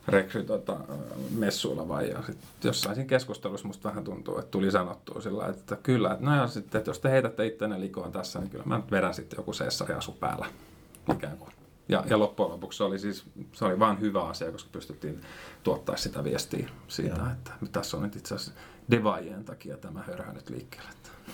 rekry 0.08 0.44
tota, 0.44 0.76
messuilla 1.30 1.88
vai 1.88 2.10
ja 2.10 2.22
sit 2.26 2.38
jossain 2.64 2.94
siinä 2.94 3.08
keskustelussa 3.08 3.66
musta 3.66 3.88
vähän 3.88 4.04
tuntuu, 4.04 4.38
että 4.38 4.50
tuli 4.50 4.70
sanottua 4.70 5.20
sillä 5.20 5.46
että 5.46 5.76
kyllä, 5.82 6.12
että 6.12 6.24
no 6.24 6.36
ja 6.36 6.46
sitten, 6.46 6.78
että 6.78 6.90
jos 6.90 6.98
te 6.98 7.10
heitätte 7.10 7.46
itseänne 7.46 7.80
likoon 7.80 8.12
tässä, 8.12 8.38
niin 8.38 8.50
kyllä 8.50 8.64
mä 8.66 8.76
nyt 8.76 8.90
vedän 8.90 9.14
sitten 9.14 9.36
joku 9.36 9.52
Cesari 9.52 9.94
asu 9.94 10.12
päällä 10.12 10.46
ikään 11.14 11.38
kuin 11.38 11.50
Ja, 11.88 12.04
ja 12.10 12.18
loppujen 12.18 12.52
lopuksi 12.52 12.76
se 12.76 12.84
oli 12.84 12.98
siis 12.98 13.24
se 13.52 13.64
oli 13.64 13.78
vain 13.78 14.00
hyvä 14.00 14.22
asia, 14.22 14.52
koska 14.52 14.70
pystyttiin 14.72 15.20
tuottaa 15.62 15.96
sitä 15.96 16.24
viestiä 16.24 16.68
siitä, 16.88 17.16
Joo. 17.16 17.30
että 17.32 17.52
tässä 17.72 17.96
on 17.96 18.02
nyt 18.02 18.16
itse 18.16 18.34
asiassa 18.34 18.60
devaajien 18.90 19.44
takia 19.44 19.76
tämä 19.76 20.02
hörhä 20.02 20.32
nyt 20.32 20.50
liikkeelle. 20.50 20.90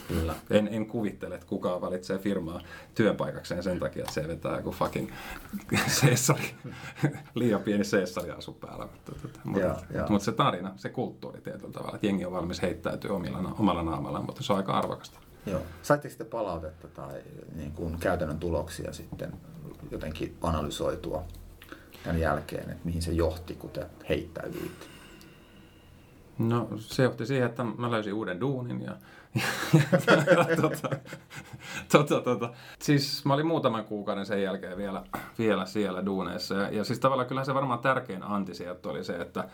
Kyllä. 0.09 0.35
En, 0.51 0.69
en 0.73 0.87
kuvittele, 0.87 1.35
että 1.35 1.47
kukaan 1.47 1.81
valitsee 1.81 2.19
firmaa 2.19 2.61
työpaikakseen 2.95 3.63
sen 3.63 3.79
takia, 3.81 4.01
että 4.03 4.13
se 4.13 4.29
vetää 4.29 4.57
joku 4.57 4.71
fucking 4.71 5.11
seessari, 6.01 6.55
liian 7.35 7.63
pieni 7.63 7.85
seessari 7.85 8.31
asu 8.31 8.53
päällä. 8.53 8.87
Mutta, 8.87 9.13
tota, 9.13 9.41
mutta, 9.45 10.07
mutta 10.09 10.25
se 10.25 10.33
tarina, 10.33 10.73
se 10.77 10.89
kulttuuri 10.89 11.41
tietyllä 11.41 11.73
tavalla, 11.73 11.95
että 11.95 12.07
jengi 12.07 12.25
on 12.25 12.33
valmis 12.33 12.63
heittäytyä 12.63 13.13
omilla, 13.13 13.55
omalla 13.59 13.83
naamalla, 13.83 14.23
mutta 14.23 14.43
se 14.43 14.53
on 14.53 14.57
aika 14.57 14.73
arvokasta. 14.73 15.21
Joo. 15.47 15.63
Saitteko 15.83 16.11
sitten 16.11 16.27
palautetta 16.27 16.89
tai 16.89 17.23
niin 17.57 17.73
kuin 17.73 17.99
käytännön 17.99 18.39
tuloksia 18.39 18.93
sitten 18.93 19.33
jotenkin 19.90 20.37
analysoitua 20.42 21.24
tämän 22.05 22.20
jälkeen, 22.20 22.70
että 22.70 22.85
mihin 22.85 23.03
se 23.03 23.12
johti, 23.12 23.55
kun 23.55 23.70
te 23.70 23.87
heittäydyitte? 24.09 24.87
No 26.38 26.68
se 26.79 27.03
johti 27.03 27.26
siihen, 27.26 27.46
että 27.46 27.64
mä 27.64 27.90
löysin 27.90 28.14
uuden 28.14 28.40
duunin 28.40 28.83
ja, 28.83 28.96
ja, 29.35 30.46
ja 30.50 30.57
tota, 30.57 30.88
tota, 31.92 32.20
tota. 32.20 32.53
Siis 32.79 33.24
mä 33.24 33.35
olin 33.35 33.46
muutaman 33.46 33.85
kuukauden 33.85 34.26
sen 34.26 34.42
jälkeen 34.42 34.76
vielä, 34.76 35.05
vielä 35.38 35.66
siellä 35.66 36.07
duuneissa 36.07 36.55
ja, 36.55 36.70
ja 36.70 36.85
siis 36.85 36.98
tavallaan 36.98 37.29
kyllä 37.29 37.44
se 37.44 37.55
varmaan 37.55 37.79
tärkein 37.79 38.22
anti 38.22 38.55
sieltä 38.55 38.88
oli 38.88 39.05
se, 39.05 39.16
että 39.16 39.48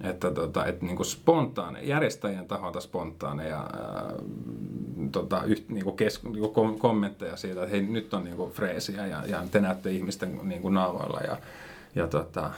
että, 0.00 0.30
tota, 0.30 0.66
että 0.66 0.86
niin 0.86 0.96
kuin 0.96 1.06
spontaane, 1.06 1.82
järjestäjien 1.82 2.48
taholta 2.48 2.80
spontaaneja 2.80 3.58
ää, 3.58 4.12
tota, 5.12 5.42
yht, 5.44 5.68
niin 5.68 5.84
kuin 5.84 5.96
kes, 5.96 6.22
niin 6.22 6.52
kuin 6.52 6.78
kommentteja 6.78 7.36
siitä, 7.36 7.62
että 7.62 7.70
hei 7.70 7.82
nyt 7.82 8.14
on 8.14 8.24
niin 8.24 8.36
kuin 8.36 8.52
freesiä 8.52 9.06
ja, 9.06 9.22
ja 9.26 9.42
te 9.50 9.60
näette 9.60 9.90
ihmisten 9.90 10.40
niin 10.42 10.62
kuin 10.62 10.74
ja, 11.26 11.36
ja 11.94 12.06
tota, 12.06 12.50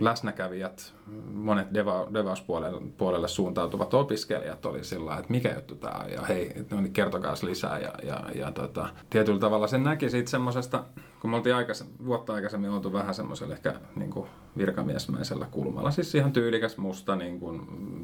läsnäkävijät, 0.00 0.94
monet 1.32 1.74
deva, 1.74 2.06
devauspuolelle 2.14 2.80
puolelle 2.98 3.28
suuntautuvat 3.28 3.94
opiskelijat 3.94 4.66
oli 4.66 4.84
sillä 4.84 5.16
että 5.16 5.32
mikä 5.32 5.54
juttu 5.54 5.74
tämä 5.74 6.04
on 6.04 6.12
ja 6.12 6.22
hei, 6.22 6.52
no 6.70 6.80
niin 6.80 6.92
kertokaa 6.92 7.34
lisää. 7.42 7.78
Ja, 7.78 7.92
ja, 8.02 8.24
ja 8.34 8.52
tota, 8.52 8.88
tietyllä 9.10 9.40
tavalla 9.40 9.66
sen 9.66 9.84
näki 9.84 10.10
siitä 10.10 10.30
semmoisesta, 10.30 10.84
kun 11.20 11.30
me 11.30 11.36
oltiin 11.36 11.54
aikais, 11.54 11.84
vuotta 12.06 12.34
aikaisemmin 12.34 12.70
oltu 12.70 12.92
vähän 12.92 13.14
semmoisella 13.14 13.54
ehkä 13.54 13.74
niin 13.96 14.10
kuin 14.10 14.28
virkamiesmäisellä 14.56 15.46
kulmalla, 15.50 15.90
siis 15.90 16.14
ihan 16.14 16.32
tyylikäs 16.32 16.76
musta 16.76 17.16
niin 17.16 17.40
kuin 17.40 17.60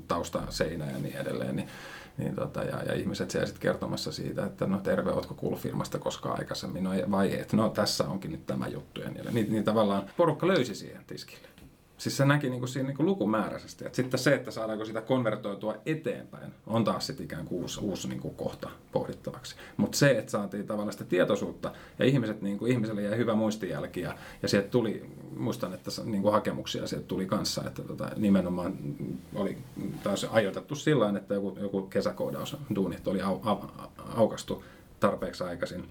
tausta 0.09 0.43
seinä 0.49 0.91
ja 0.91 0.99
niin 0.99 1.17
edelleen, 1.17 1.57
niin 1.57 1.69
niin 2.19 2.35
tota, 2.35 2.63
ja, 2.63 2.83
ja 2.83 2.95
ihmiset 2.95 3.31
siellä 3.31 3.47
sitten 3.47 3.63
kertomassa 3.63 4.13
siitä, 4.13 4.47
että 4.47 4.67
no 4.67 4.79
terve, 4.79 5.11
ootko 5.11 5.35
kuullut 5.35 5.61
firmasta 5.61 5.99
koskaan 5.99 6.39
aikaisemmin, 6.39 6.85
no 6.85 6.91
vai 7.11 7.39
et, 7.41 7.53
no 7.53 7.69
tässä 7.69 8.05
onkin 8.05 8.33
nyt 8.33 8.47
tämä 8.47 8.69
juttu. 8.69 9.01
Ja 9.01 9.11
niin, 9.11 9.35
niin, 9.35 9.53
niin 9.53 9.65
tavallaan 9.65 10.11
porukka 10.17 10.49
löysi 10.49 10.75
siihen 10.75 11.05
tiskille. 11.07 11.49
Siis 11.99 12.17
se 12.17 12.25
näki 12.25 12.51
niin 12.51 12.61
kuin 12.61 12.69
siinä 12.69 12.87
niin 12.87 12.97
kuin 12.97 13.07
lukumääräisesti. 13.07 13.87
Et 13.87 13.95
sitten 13.95 14.21
se, 14.21 14.35
että 14.35 14.51
saadaanko 14.51 14.85
sitä 14.85 15.01
konvertoitua 15.01 15.77
eteenpäin, 15.87 16.53
on 16.67 16.85
taas 16.85 17.07
sitten 17.07 17.25
ikään 17.25 17.47
kuin 17.47 17.63
uusi, 17.63 17.81
uusi 17.81 18.09
niin 18.09 18.21
kuin 18.21 18.35
kohta 18.35 18.69
pohdittavaksi. 18.93 19.57
Mutta 19.77 19.99
se, 19.99 20.11
että 20.11 20.33
saatiin 20.33 20.67
tavallaan 20.67 20.93
sitä 20.93 21.05
tietoisuutta 21.05 21.73
ja 21.99 22.05
ihmiset, 22.05 22.43
niin 22.43 22.59
kuin, 22.59 22.73
ihmiselle 22.73 23.03
jäi 23.03 23.17
hyvä 23.17 23.35
muistijälki 23.35 24.01
ja, 24.01 24.15
ja 24.43 24.49
sieltä 24.49 24.69
tuli, 24.69 25.11
muistan, 25.37 25.75
että 25.75 25.91
niin 26.05 26.23
kuin 26.23 26.33
hakemuksia 26.33 26.87
sieltä 26.87 27.07
tuli 27.07 27.27
kanssa, 27.27 27.63
että 27.67 27.83
tota, 27.83 28.11
nimenomaan 28.17 28.79
oli 29.35 29.59
taas 30.03 30.25
ajoitettu 30.25 30.75
sillä 30.75 31.17
että 31.17 31.35
joku, 31.35 31.59
joku 31.61 31.83
kesäkoodaus 31.83 32.57
duunit 32.75 33.09
oli 33.09 33.23
au, 33.23 33.39
au, 33.43 33.59
aukastu 34.17 34.65
tarpeeksi 35.01 35.45
aikaisin 35.45 35.85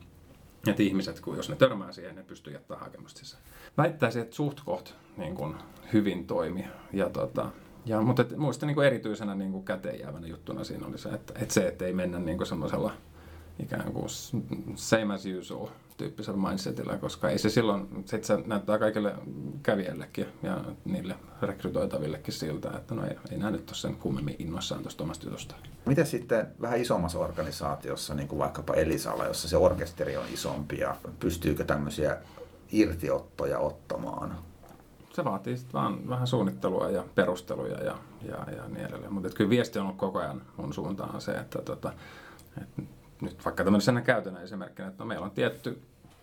että 0.71 0.83
ihmiset, 0.83 1.19
kun 1.19 1.37
jos 1.37 1.49
ne 1.49 1.55
törmää 1.55 1.91
siihen, 1.91 2.15
ne 2.15 2.23
pystyy 2.23 2.53
jättämään 2.53 2.85
hakemusta 2.85 3.19
sisään. 3.19 3.43
Väittäisin, 3.77 4.21
että 4.21 4.35
suht 4.35 4.61
koht 4.65 4.93
niin 5.17 5.35
kuin 5.35 5.55
hyvin 5.93 6.27
toimi. 6.27 6.65
Ja 6.93 7.09
tota, 7.09 7.49
ja, 7.85 8.01
mutta 8.01 8.21
et, 8.21 8.37
muista 8.37 8.65
niin 8.65 8.83
erityisenä 8.83 9.35
niin 9.35 9.51
kuin 9.51 9.65
käteen 9.65 9.99
jäävänä 9.99 10.27
juttuna 10.27 10.63
siinä 10.63 10.87
oli 10.87 10.97
se, 10.97 11.09
että, 11.09 11.33
että 11.39 11.53
se, 11.53 11.67
että 11.67 11.85
ei 11.85 11.93
mennä 11.93 12.19
niin 12.19 12.37
kuin 12.37 12.47
semmoisella 12.47 12.91
ikään 13.59 13.93
kuin 13.93 14.09
same 14.75 15.13
as 15.13 15.25
usual 15.39 15.67
tyyppisellä 15.97 16.49
mindsetillä, 16.49 16.97
koska 16.97 17.29
ei 17.29 17.37
se 17.37 17.49
silloin, 17.49 18.03
sit 18.05 18.23
se 18.23 18.37
näyttää 18.45 18.79
kaikille 18.79 19.15
kävijällekin 19.63 20.25
ja 20.43 20.63
niille 20.85 21.15
rekrytoitavillekin 21.41 22.33
siltä, 22.33 22.71
että 22.75 22.95
no 22.95 23.05
ei, 23.05 23.17
ei 23.31 23.37
nämä 23.37 23.51
nyt 23.51 23.69
ole 23.69 23.75
sen 23.75 23.95
kummemmin 23.95 24.35
innoissaan 24.39 24.81
tuosta 24.81 25.03
omasta 25.03 25.25
jutusta. 25.25 25.55
Miten 25.85 26.05
sitten 26.05 26.47
vähän 26.61 26.81
isommassa 26.81 27.19
organisaatiossa, 27.19 28.13
niin 28.13 28.27
kuin 28.27 28.39
vaikkapa 28.39 28.73
Elisalla, 28.73 29.25
jossa 29.25 29.49
se 29.49 29.57
orkesteri 29.57 30.17
on 30.17 30.25
isompi 30.33 30.77
ja 30.77 30.95
pystyykö 31.19 31.63
tämmöisiä 31.63 32.17
irtiottoja 32.71 33.59
ottamaan? 33.59 34.37
Se 35.13 35.25
vaatii 35.25 35.57
sitten 35.57 35.73
vaan 35.73 36.09
vähän 36.09 36.27
suunnittelua 36.27 36.89
ja 36.89 37.03
perusteluja 37.15 37.83
ja, 37.83 37.97
ja, 38.27 38.53
ja 38.55 38.67
niin 38.67 38.85
edelleen. 38.85 39.13
Mutta 39.13 39.29
kyllä 39.29 39.49
viesti 39.49 39.79
on 39.79 39.85
ollut 39.85 39.97
koko 39.97 40.19
ajan 40.19 40.41
mun 40.57 40.73
suuntaan 40.73 41.21
se, 41.21 41.31
että, 41.31 41.61
tota, 41.61 41.93
että 42.61 42.81
nyt 43.21 43.45
vaikka 43.45 43.63
tämmöisenä 43.63 44.01
käytännön 44.01 44.43
esimerkkinä, 44.43 44.87
että 44.87 45.03
no 45.03 45.07
meillä 45.07 45.25
on 45.25 45.31
tietty 45.31 45.81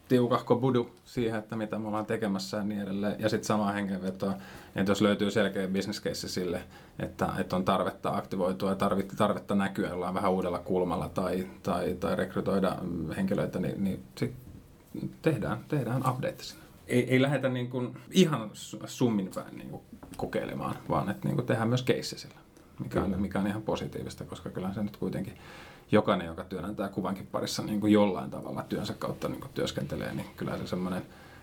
tiukahko 0.09 0.57
budu 0.57 0.91
siihen, 1.05 1.39
että 1.39 1.57
mitä 1.57 1.79
me 1.79 1.89
ollaan 1.89 2.07
tekemässä 2.07 2.57
ja 2.57 2.63
niin 2.63 2.83
edelleen. 2.83 3.17
Ja 3.19 3.29
sitten 3.29 3.47
samaa 3.47 3.73
hengenvetoa, 3.73 4.35
että 4.77 4.91
jos 4.91 5.01
löytyy 5.01 5.31
selkeä 5.31 5.69
business 5.69 6.03
case 6.03 6.29
sille, 6.29 6.63
että, 6.99 7.29
että 7.39 7.57
on 7.57 7.65
tarvetta 7.65 8.17
aktivoitua 8.17 8.71
ja 8.71 8.77
tarvetta, 8.77 9.17
tarvetta 9.17 9.55
näkyä 9.55 9.89
jollain 9.89 10.15
vähän 10.15 10.33
uudella 10.33 10.59
kulmalla 10.59 11.09
tai, 11.09 11.47
tai, 11.63 11.97
tai 12.01 12.17
rekrytoida 12.17 12.77
henkilöitä, 13.17 13.59
niin, 13.59 13.85
niin 13.85 14.03
sit 14.19 14.35
tehdään, 15.23 15.65
tehdään 15.69 16.11
update 16.11 16.43
sinne. 16.43 16.63
Ei, 16.87 17.11
ei 17.11 17.23
lähdetä 17.23 17.49
niin 17.49 17.71
kuin 17.71 17.97
ihan 18.11 18.51
summin 18.87 19.31
päin 19.35 19.59
niin 19.59 19.71
kuin 19.71 19.83
kokeilemaan, 20.17 20.75
vaan 20.89 21.11
että 21.11 21.29
niin 21.29 21.37
kuin 21.37 21.47
tehdään 21.47 21.69
myös 21.69 21.83
keissi 21.83 22.19
sillä, 22.19 22.39
mikä 22.83 23.03
on, 23.03 23.21
mikä 23.21 23.39
on 23.39 23.47
ihan 23.47 23.63
positiivista, 23.63 24.25
koska 24.25 24.51
kyllä 24.51 24.75
se 24.75 24.83
nyt 24.83 24.97
kuitenkin 24.97 25.39
jokainen, 25.93 26.27
joka 26.27 26.45
työnantää 26.45 26.89
kuvankin 26.89 27.27
parissa 27.27 27.63
niin 27.63 27.81
kuin 27.81 27.93
jollain 27.93 28.31
tavalla 28.31 28.63
työnsä 28.63 28.95
kautta 28.95 29.29
niin 29.29 29.41
kuin 29.41 29.53
työskentelee, 29.55 30.15
niin 30.15 30.27
kyllä 30.37 30.59
se 30.59 30.67
semmoinen 30.67 31.03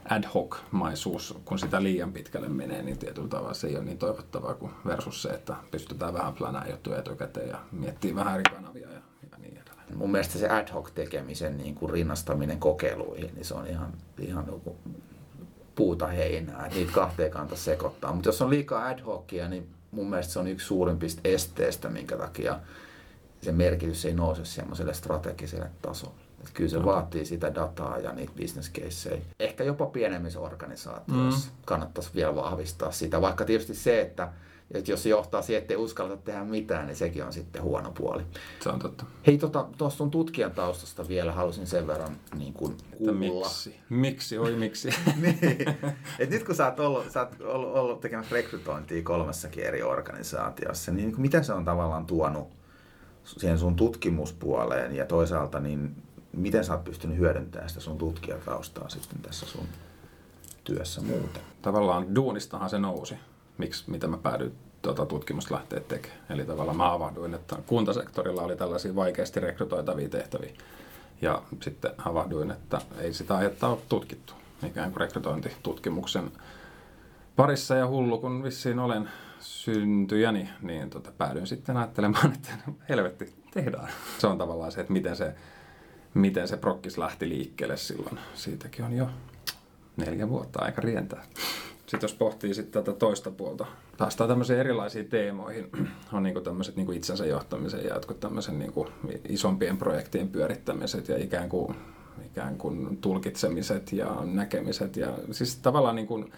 ad 0.10 0.24
hoc-maisuus, 0.34 1.38
kun 1.46 1.60
sitä 1.60 1.84
liian 1.84 2.14
pitkälle 2.14 2.50
menee, 2.50 2.84
niin 2.84 2.98
tietyllä 2.98 3.28
tavalla 3.28 3.54
se 3.54 3.68
ei 3.68 3.76
ole 3.76 3.86
niin 3.86 3.98
toivottavaa 3.98 4.54
kuin 4.54 4.72
versus 4.86 5.22
se, 5.22 5.30
että 5.30 5.56
pystytään 5.72 6.14
vähän 6.14 6.34
planaa 6.34 6.68
juttuja 6.70 7.00
etukäteen 7.00 7.50
ja 7.50 7.60
miettii 7.72 8.16
vähän 8.16 8.34
eri 8.34 8.44
kanavia 8.44 8.88
ja, 8.88 9.02
ja 9.32 9.38
niin 9.38 9.58
edelleen. 9.58 9.98
Mun 9.98 10.12
mielestä 10.12 10.40
se 10.40 10.50
ad 10.50 10.68
hoc 10.74 10.92
tekemisen 10.96 11.58
niin 11.58 11.76
kuin 11.76 11.90
rinnastaminen 11.90 12.60
kokeiluihin, 12.60 13.36
niin 13.36 13.46
se 13.46 13.54
on 13.54 13.68
ihan, 13.68 13.94
ihan 14.20 14.46
puuta 15.76 16.08
heinää, 16.08 16.66
että 16.66 16.78
niitä 16.78 16.92
kahteen 16.92 17.32
kanta 17.32 17.56
sekoittaa. 17.56 18.14
Mutta 18.14 18.30
jos 18.30 18.42
on 18.42 18.50
liikaa 18.50 18.88
ad 18.88 19.00
hocia, 19.00 19.48
niin 19.48 19.68
mun 19.92 20.10
mielestä 20.10 20.34
se 20.34 20.40
on 20.40 20.48
yksi 20.48 20.66
suurimpista 20.66 21.22
esteistä, 21.24 21.90
minkä 21.90 22.18
takia 22.18 22.60
se 23.42 23.52
merkitys 23.52 24.06
ei 24.06 24.14
nouse 24.14 24.46
semmoiselle 24.46 24.94
strategiselle 24.94 25.70
tasolle. 25.82 26.20
Että 26.40 26.52
kyllä 26.54 26.70
se 26.70 26.78
no. 26.78 26.86
vaatii 26.86 27.26
sitä 27.26 27.56
dataa 27.56 27.98
ja 27.98 28.14
niitä 28.14 28.34
business 28.42 28.72
caseja. 28.72 29.22
Ehkä 29.40 29.64
jopa 29.64 29.86
pienemmissä 29.86 30.40
organisaatioissa 30.40 31.50
mm. 31.50 31.56
kannattaisi 31.66 32.10
vielä 32.16 32.36
vahvistaa 32.36 32.92
sitä, 32.92 33.22
vaikka 33.22 33.46
tietysti 33.46 33.76
se, 33.76 34.02
että 34.02 34.34
että 34.72 34.92
jos 34.92 35.04
se 35.04 35.10
johtaa 35.10 35.42
siihen, 35.42 35.62
että 35.62 35.74
ei 35.74 35.78
uskalleta 35.78 36.22
tehdä 36.22 36.44
mitään, 36.44 36.88
niin 36.88 36.96
sekin 36.96 37.24
on 37.24 37.34
sitten 37.34 37.62
huono 37.62 37.92
puoli. 37.92 38.24
Se 38.60 38.70
on 38.70 38.80
totta. 38.80 39.06
Hei, 39.28 39.38
tuosta 39.38 39.68
tota, 39.78 39.96
sun 39.96 40.12
tutkijan 40.12 40.52
taustasta 40.52 41.08
vielä 41.08 41.32
halusin 41.32 41.68
sen 41.68 41.88
verran 41.88 42.18
niin 42.38 42.54
kuin 42.54 42.78
kuulla. 42.98 43.46
Miksi? 43.46 43.76
Miksi? 43.90 44.38
Oi 44.38 44.56
miksi? 44.56 44.90
niin. 45.22 45.38
Et 46.20 46.30
nyt 46.30 46.44
kun 46.44 46.56
sä 46.56 46.66
oot 46.66 46.80
ollut, 46.80 47.12
sä 47.12 47.20
oot 47.20 47.42
ollut, 47.42 47.76
ollut 47.76 48.02
tekemässä 48.02 48.36
rekrytointia 48.36 49.04
kolmessakin 49.04 49.64
eri 49.64 49.84
organisaatiossa, 49.84 50.92
niin, 50.92 51.08
niin 51.08 51.22
mitä 51.22 51.44
se 51.44 51.54
on 51.54 51.66
tavallaan 51.66 52.06
tuonut 52.06 52.59
siihen 53.38 53.60
sun 53.60 53.76
tutkimuspuoleen 53.76 54.96
ja 54.96 55.06
toisaalta 55.06 55.60
niin 55.60 55.96
miten 56.34 56.66
sä 56.66 56.74
oot 56.74 56.84
pystynyt 56.84 57.18
hyödyntämään 57.18 57.70
sitä 57.70 57.82
sun 57.82 57.98
tutkijataustaa 57.98 58.90
sitten 58.90 59.22
tässä 59.22 59.46
sun 59.46 59.66
työssä 60.64 61.02
muuten? 61.02 61.42
Tavallaan 61.62 62.16
duunistahan 62.16 62.70
se 62.70 62.80
nousi, 62.80 63.16
miksi, 63.58 63.92
mitä 63.92 64.08
mä 64.08 64.18
päädyin 64.18 64.54
tuota 64.82 65.06
tutkimusta 65.06 65.56
lähteä 65.56 65.80
tekemään. 65.80 66.20
Eli 66.30 66.46
tavallaan 66.46 66.78
mä 66.78 66.94
avahduin, 66.94 67.34
että 67.34 67.56
kuntasektorilla 67.68 68.42
oli 68.42 68.56
tällaisia 68.56 68.96
vaikeasti 68.96 69.40
rekrytoitavia 69.40 70.10
tehtäviä. 70.10 70.54
Ja 71.22 71.42
sitten 71.62 71.92
havahduin, 71.98 72.52
että 72.52 72.82
ei 72.98 73.14
sitä 73.14 73.36
aihetta 73.36 73.68
ole 73.68 73.78
tutkittu 73.90 74.34
ikään 74.68 74.92
kuin 74.92 75.02
rekrytointitutkimuksen 75.02 76.32
parissa 77.36 77.76
ja 77.76 77.88
hullu 77.88 78.18
kun 78.18 78.44
vissiin 78.44 78.80
olen 78.80 79.10
syntyjäni, 79.40 80.50
niin 80.62 80.90
tota, 80.90 81.12
päädyin 81.18 81.48
sitten 81.48 81.78
ajattelemaan, 81.78 82.34
että 82.36 82.50
helvetti, 82.90 83.34
tehdään. 83.54 83.90
Se 84.18 84.28
on 84.28 84.38
tavallaan 84.38 84.72
se, 84.72 84.82
että 84.82 84.94
miten 84.94 85.16
se, 85.16 85.36
miten 86.14 86.48
se 86.48 86.58
prokkis 86.58 86.98
lähti 86.98 87.30
liikkeelle 87.30 87.78
silloin. 87.78 88.20
Siitäkin 88.34 88.86
on 88.86 88.94
jo 88.94 89.10
neljä 89.98 90.30
vuotta 90.30 90.60
aika 90.62 90.82
rientää. 90.82 91.24
Sitten 91.80 92.08
jos 92.08 92.14
pohtii 92.14 92.54
sitten 92.54 92.84
tätä 92.84 92.98
toista 92.98 93.32
puolta, 93.32 93.66
päästään 93.98 94.28
tämmöisiin 94.28 94.60
erilaisiin 94.60 95.08
teemoihin. 95.08 95.70
On 96.14 96.24
niinku 96.24 96.42
tämmöiset 96.42 96.76
niinku 96.76 96.92
itsensä 96.92 97.26
johtamisen 97.26 97.84
ja 97.84 97.94
jotkut 97.94 98.20
tämmöisen 98.20 98.60
niinku 98.60 98.88
isompien 99.30 99.78
projektien 99.78 100.30
pyörittämiset 100.30 101.08
ja 101.08 101.18
ikään 101.18 101.50
kuin 101.50 101.76
ikään 102.26 102.58
kuin 102.58 102.98
tulkitsemiset 102.98 103.94
ja 103.94 104.18
näkemiset 104.24 104.98
ja 104.98 105.08
siis 105.32 105.56
tavallaan 105.56 105.96
niin 105.96 106.08
kuin, 106.08 106.32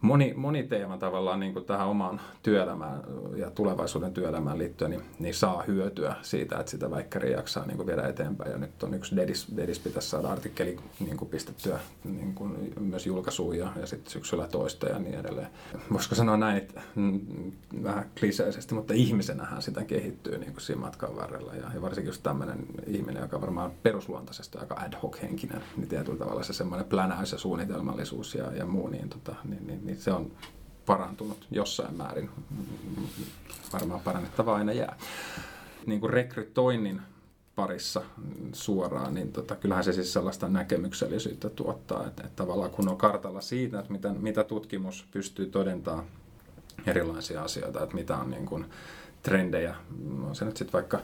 moni, 0.00 0.34
moni 0.36 0.62
teema 0.62 0.98
tavallaan 0.98 1.40
niin 1.40 1.52
kuin 1.52 1.64
tähän 1.64 1.88
omaan 1.88 2.20
työelämään 2.42 3.02
ja 3.36 3.50
tulevaisuuden 3.50 4.12
työelämään 4.12 4.58
liittyen, 4.58 4.90
niin, 4.90 5.02
niin 5.18 5.34
saa 5.34 5.62
hyötyä 5.66 6.14
siitä, 6.22 6.58
että 6.58 6.70
sitä 6.70 6.90
väikkäriä 6.90 7.36
jaksaa 7.36 7.66
niin 7.66 7.76
kuin 7.76 7.86
viedä 7.86 8.08
eteenpäin. 8.08 8.50
Ja 8.50 8.58
nyt 8.58 8.82
on 8.82 8.94
yksi 8.94 9.16
Dedis, 9.16 9.56
Dedis 9.56 9.78
pitäisi 9.78 10.08
saada 10.08 10.28
artikkeli 10.28 10.76
niin 11.00 11.16
kuin 11.16 11.28
pistettyä 11.28 11.78
niin 12.04 12.34
kuin 12.34 12.72
myös 12.80 13.06
julkaisuun 13.06 13.58
ja, 13.58 13.72
ja 13.80 13.86
sitten 13.86 14.12
syksyllä 14.12 14.46
toista 14.46 14.88
ja 14.88 14.98
niin 14.98 15.14
edelleen. 15.14 15.48
Voisiko 15.92 16.14
sanoa 16.14 16.36
näin, 16.36 16.56
että 16.56 16.80
mm, 16.94 17.20
vähän 17.82 18.10
kliseisesti, 18.18 18.74
mutta 18.74 18.94
ihmisenähän 18.94 19.62
sitä 19.62 19.84
kehittyy 19.84 20.38
niin 20.38 20.52
kuin 20.52 20.62
siinä 20.62 20.80
matkan 20.80 21.16
varrella. 21.16 21.54
Ja, 21.54 21.70
ja 21.74 21.82
varsinkin 21.82 22.08
just 22.08 22.22
tämmöinen 22.22 22.66
ihminen, 22.86 23.22
joka 23.22 23.40
varmaan 23.40 23.70
perusluontaisesti 23.82 24.58
aika 24.58 24.74
ad 24.74 24.92
hoc 25.02 25.22
henkinen, 25.22 25.62
niin 25.76 25.88
tietyllä 25.88 26.18
tavalla 26.18 26.42
se 26.42 26.52
semmoinen 26.52 26.86
plänäys 26.86 27.32
ja 27.32 27.38
suunnitelmallisuus 27.38 28.34
ja, 28.34 28.52
ja 28.52 28.66
muu, 28.66 28.88
niin, 28.88 29.08
tota, 29.08 29.34
niin, 29.44 29.66
niin 29.66 29.87
niin 29.88 30.00
se 30.00 30.12
on 30.12 30.30
parantunut 30.86 31.46
jossain 31.50 31.94
määrin. 31.94 32.30
Varmaan 33.72 34.00
parannettavaa 34.00 34.56
aina 34.56 34.72
jää. 34.72 34.96
Niin 35.86 36.00
kuin 36.00 36.12
rekrytoinnin 36.12 37.00
parissa 37.56 38.02
suoraan, 38.52 39.14
niin 39.14 39.32
tota, 39.32 39.56
kyllähän 39.56 39.84
se 39.84 39.92
siis 39.92 40.12
sellaista 40.12 40.48
näkemyksellisyyttä 40.48 41.50
tuottaa, 41.50 42.06
että, 42.06 42.22
että 42.22 42.36
tavallaan 42.36 42.70
kun 42.70 42.88
on 42.88 42.96
kartalla 42.96 43.40
siitä, 43.40 43.78
että 43.78 43.92
mitä, 43.92 44.12
mitä 44.12 44.44
tutkimus 44.44 45.06
pystyy 45.10 45.46
todentamaan 45.46 46.06
erilaisia 46.86 47.42
asioita, 47.42 47.82
että 47.82 47.94
mitä 47.94 48.16
on 48.16 48.30
niin 48.30 48.46
kuin 48.46 48.66
trendejä, 49.22 49.74
on 50.22 50.36
se 50.36 50.44
nyt 50.44 50.56
sitten 50.56 50.72
vaikka 50.72 51.00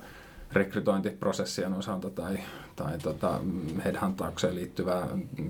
rekrytointiprosessien 0.54 1.74
osalta 1.74 2.10
tai, 2.10 2.38
tai 2.76 2.98
tota 2.98 3.40
headhuntaukseen 3.84 4.54
liittyvää 4.54 5.08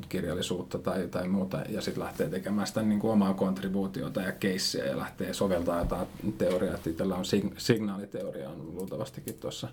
kirjallisuutta 0.08 0.78
tai, 0.78 1.08
tai 1.08 1.28
muuta, 1.28 1.58
ja 1.68 1.80
sitten 1.80 2.04
lähtee 2.04 2.28
tekemään 2.28 2.66
sitä 2.66 2.82
niin 2.82 3.00
kuin 3.00 3.12
omaa 3.12 3.34
kontribuutiota 3.34 4.20
ja 4.20 4.32
keissiä 4.32 4.84
ja 4.84 4.98
lähtee 4.98 5.34
soveltaa 5.34 5.78
jotain 5.78 6.06
teoriaa, 6.38 6.78
itsellä 6.86 7.16
on 7.16 7.24
sig- 7.24 7.54
signaaliteoria 7.58 8.50
on 8.50 8.74
luultavastikin 8.74 9.34
tuossa 9.34 9.68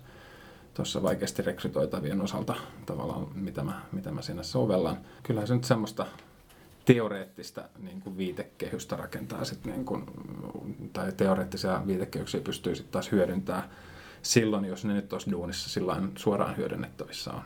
tuossa 0.74 1.02
vaikeasti 1.02 1.42
rekrytoitavien 1.42 2.20
osalta 2.20 2.54
tavallaan, 2.86 3.26
mitä 3.34 3.64
mä, 3.64 3.82
mitä 3.92 4.10
mä 4.10 4.22
siinä 4.22 4.42
sovellan. 4.42 4.98
Kyllähän 5.22 5.48
se 5.48 5.54
nyt 5.54 5.64
semmoista 5.64 6.06
teoreettista 6.84 7.64
niin 7.78 8.00
kuin 8.00 8.16
viitekehystä 8.16 8.96
rakentaa 8.96 9.44
sit 9.44 9.64
niin 9.64 9.84
kuin, 9.84 10.04
tai 10.92 11.12
teoreettisia 11.12 11.82
viitekehyksiä 11.86 12.40
pystyy 12.40 12.74
sitten 12.74 12.92
taas 12.92 13.12
hyödyntämään 13.12 13.70
silloin, 14.22 14.64
jos 14.64 14.84
ne 14.84 14.94
nyt 14.94 15.12
olisi 15.12 15.30
duunissa 15.30 15.70
sillä 15.70 16.02
suoraan 16.16 16.56
hyödynnettävissä 16.56 17.30
on. 17.30 17.42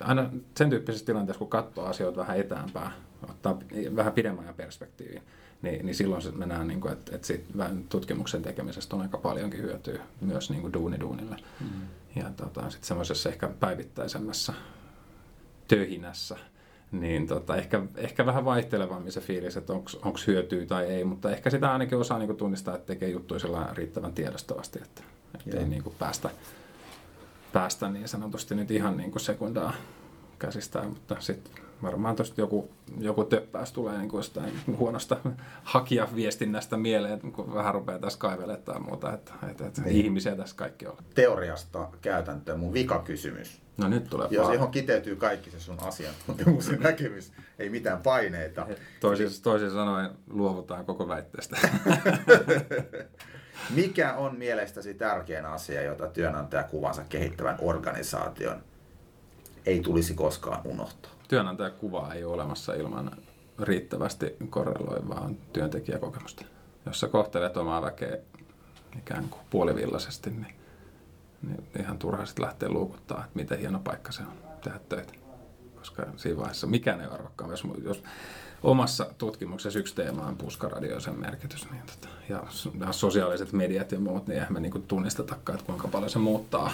Aina 0.00 0.30
sen 0.56 0.70
tyyppisessä 0.70 1.06
tilanteessa, 1.06 1.38
kun 1.38 1.48
katsoo 1.48 1.84
asioita 1.84 2.20
vähän 2.20 2.38
etäämpää, 2.38 2.92
ottaa 3.30 3.58
vähän 3.96 4.12
pidemmän 4.12 4.44
ajan 4.44 4.54
perspektiiviin, 4.54 5.22
niin, 5.62 5.86
niin 5.86 5.94
silloin 5.94 6.22
se 6.22 6.30
mennään, 6.30 6.68
niin 6.68 6.80
kuin, 6.80 6.92
että, 6.92 7.16
että 7.16 7.26
sit 7.26 7.44
tutkimuksen 7.88 8.42
tekemisestä 8.42 8.96
on 8.96 9.02
aika 9.02 9.18
paljonkin 9.18 9.62
hyötyä 9.62 10.02
myös 10.20 10.50
niin 10.50 10.60
kuin 10.60 10.72
duuni-duunille. 10.72 11.36
Mm. 11.60 11.66
Ja 12.16 12.30
tota, 12.36 12.70
sitten 12.70 12.88
semmoisessa 12.88 13.28
ehkä 13.28 13.48
päivittäisemmässä 13.60 14.52
töhinässä, 15.68 16.36
niin 16.92 17.26
tota, 17.26 17.56
ehkä, 17.56 17.82
ehkä 17.96 18.26
vähän 18.26 18.44
vaihtelevammin 18.44 19.12
se 19.12 19.20
fiilis, 19.20 19.56
että 19.56 19.72
onko 19.72 20.18
hyötyä 20.26 20.66
tai 20.66 20.84
ei, 20.86 21.04
mutta 21.04 21.30
ehkä 21.30 21.50
sitä 21.50 21.72
ainakin 21.72 21.98
osaa 21.98 22.18
niin 22.18 22.26
kuin 22.26 22.36
tunnistaa, 22.36 22.74
että 22.74 22.86
tekee 22.86 23.08
juttuja 23.08 23.68
riittävän 23.74 24.12
tiedostavasti, 24.12 24.78
että 24.82 25.02
että 25.34 25.58
ei 25.58 25.68
niin 25.68 25.82
kuin 25.82 25.94
päästä, 25.98 26.30
päästä 27.52 27.88
niin 27.88 28.08
sanotusti 28.08 28.54
nyt 28.54 28.70
ihan 28.70 28.96
niin 28.96 29.10
kuin 29.10 29.22
sekundaa 29.22 29.72
käsistään, 30.38 30.88
mutta 30.88 31.16
sitten 31.18 31.62
varmaan 31.82 32.16
tuosta 32.16 32.40
joku, 32.40 32.70
joku 32.98 33.24
töppäys 33.24 33.72
tulee 33.72 33.98
niin 33.98 34.08
kuin 34.08 34.24
huonosta 34.78 35.16
hakijaviestinnästä 35.62 36.76
mieleen, 36.76 37.20
kun 37.20 37.54
vähän 37.54 37.74
rupeaa 37.74 37.98
tässä 37.98 38.18
kaivelemaan 38.18 38.62
tai 38.62 38.80
muuta, 38.80 39.12
että, 39.12 39.32
että, 39.50 39.66
että 39.66 39.82
niin. 39.82 40.04
ihmisiä 40.04 40.36
tässä 40.36 40.56
kaikki 40.56 40.86
on. 40.86 40.96
Teoriasta 41.14 41.88
käytäntöön 42.02 42.60
mun 42.60 42.72
vikakysymys. 42.72 43.60
No 43.76 43.88
nyt 43.88 44.10
tulee 44.10 44.28
Jos 44.30 44.54
johon 44.54 44.70
kiteytyy 44.70 45.16
kaikki 45.16 45.50
se 45.50 45.60
sun 45.60 45.78
asiantuntemus 45.80 46.68
ja 46.68 46.76
näkemys, 46.76 47.32
ei 47.58 47.70
mitään 47.70 48.02
paineita. 48.02 48.66
Toisin, 49.00 49.42
toisin 49.42 49.70
sanoen 49.70 50.10
luovutaan 50.30 50.84
koko 50.84 51.08
väitteestä. 51.08 51.56
Mikä 53.70 54.14
on 54.14 54.38
mielestäsi 54.38 54.94
tärkein 54.94 55.46
asia, 55.46 55.82
jota 55.82 56.08
työnantajakuvansa 56.08 57.04
kehittävän 57.08 57.56
organisaation 57.60 58.62
ei 59.66 59.80
tulisi 59.80 60.14
koskaan 60.14 60.60
unohtaa? 60.64 61.10
Työnantajakuvaa 61.28 62.14
ei 62.14 62.24
ole 62.24 62.34
olemassa 62.34 62.74
ilman 62.74 63.10
riittävästi 63.62 64.36
korreloivaa 64.50 65.30
työntekijäkokemusta. 65.52 66.44
Jos 66.86 67.00
sä 67.00 67.08
kohtelet 67.08 67.56
omaa 67.56 67.82
väkeä 67.82 68.16
ikään 68.98 69.28
kuin 69.28 69.42
puolivillaisesti, 69.50 70.30
niin, 70.30 70.54
niin 71.42 71.64
ihan 71.80 71.98
turha 71.98 72.26
sitten 72.26 72.44
lähteä 72.44 72.68
luukuttaa, 72.68 73.18
että 73.18 73.30
miten 73.34 73.58
hieno 73.58 73.78
paikka 73.78 74.12
se 74.12 74.22
on 74.22 74.60
tehdä 74.64 74.80
töitä. 74.88 75.12
Koska 75.76 76.06
siinä 76.16 76.38
vaiheessa 76.38 76.66
mikään 76.66 77.00
ei 77.00 77.06
ole 77.06 77.14
arvokkaan. 77.14 77.50
Jos, 77.50 77.64
jos 77.84 78.02
omassa 78.62 79.06
tutkimuksessa 79.18 79.78
yksi 79.78 79.94
teema 79.94 80.26
on 80.26 80.36
puskaradio 80.36 81.00
sen 81.00 81.20
merkitys. 81.20 81.70
Niin 81.70 81.82
tota, 81.86 82.08
ja, 82.28 82.42
ja 82.86 82.92
sosiaaliset 82.92 83.52
mediat 83.52 83.92
ja 83.92 84.00
muut, 84.00 84.26
niin 84.26 84.34
eihän 84.34 84.52
me 84.52 84.60
niinku 84.60 84.78
tunnistetakaan, 84.78 85.58
että 85.58 85.66
kuinka 85.66 85.88
paljon 85.88 86.10
se 86.10 86.18
muuttaa 86.18 86.72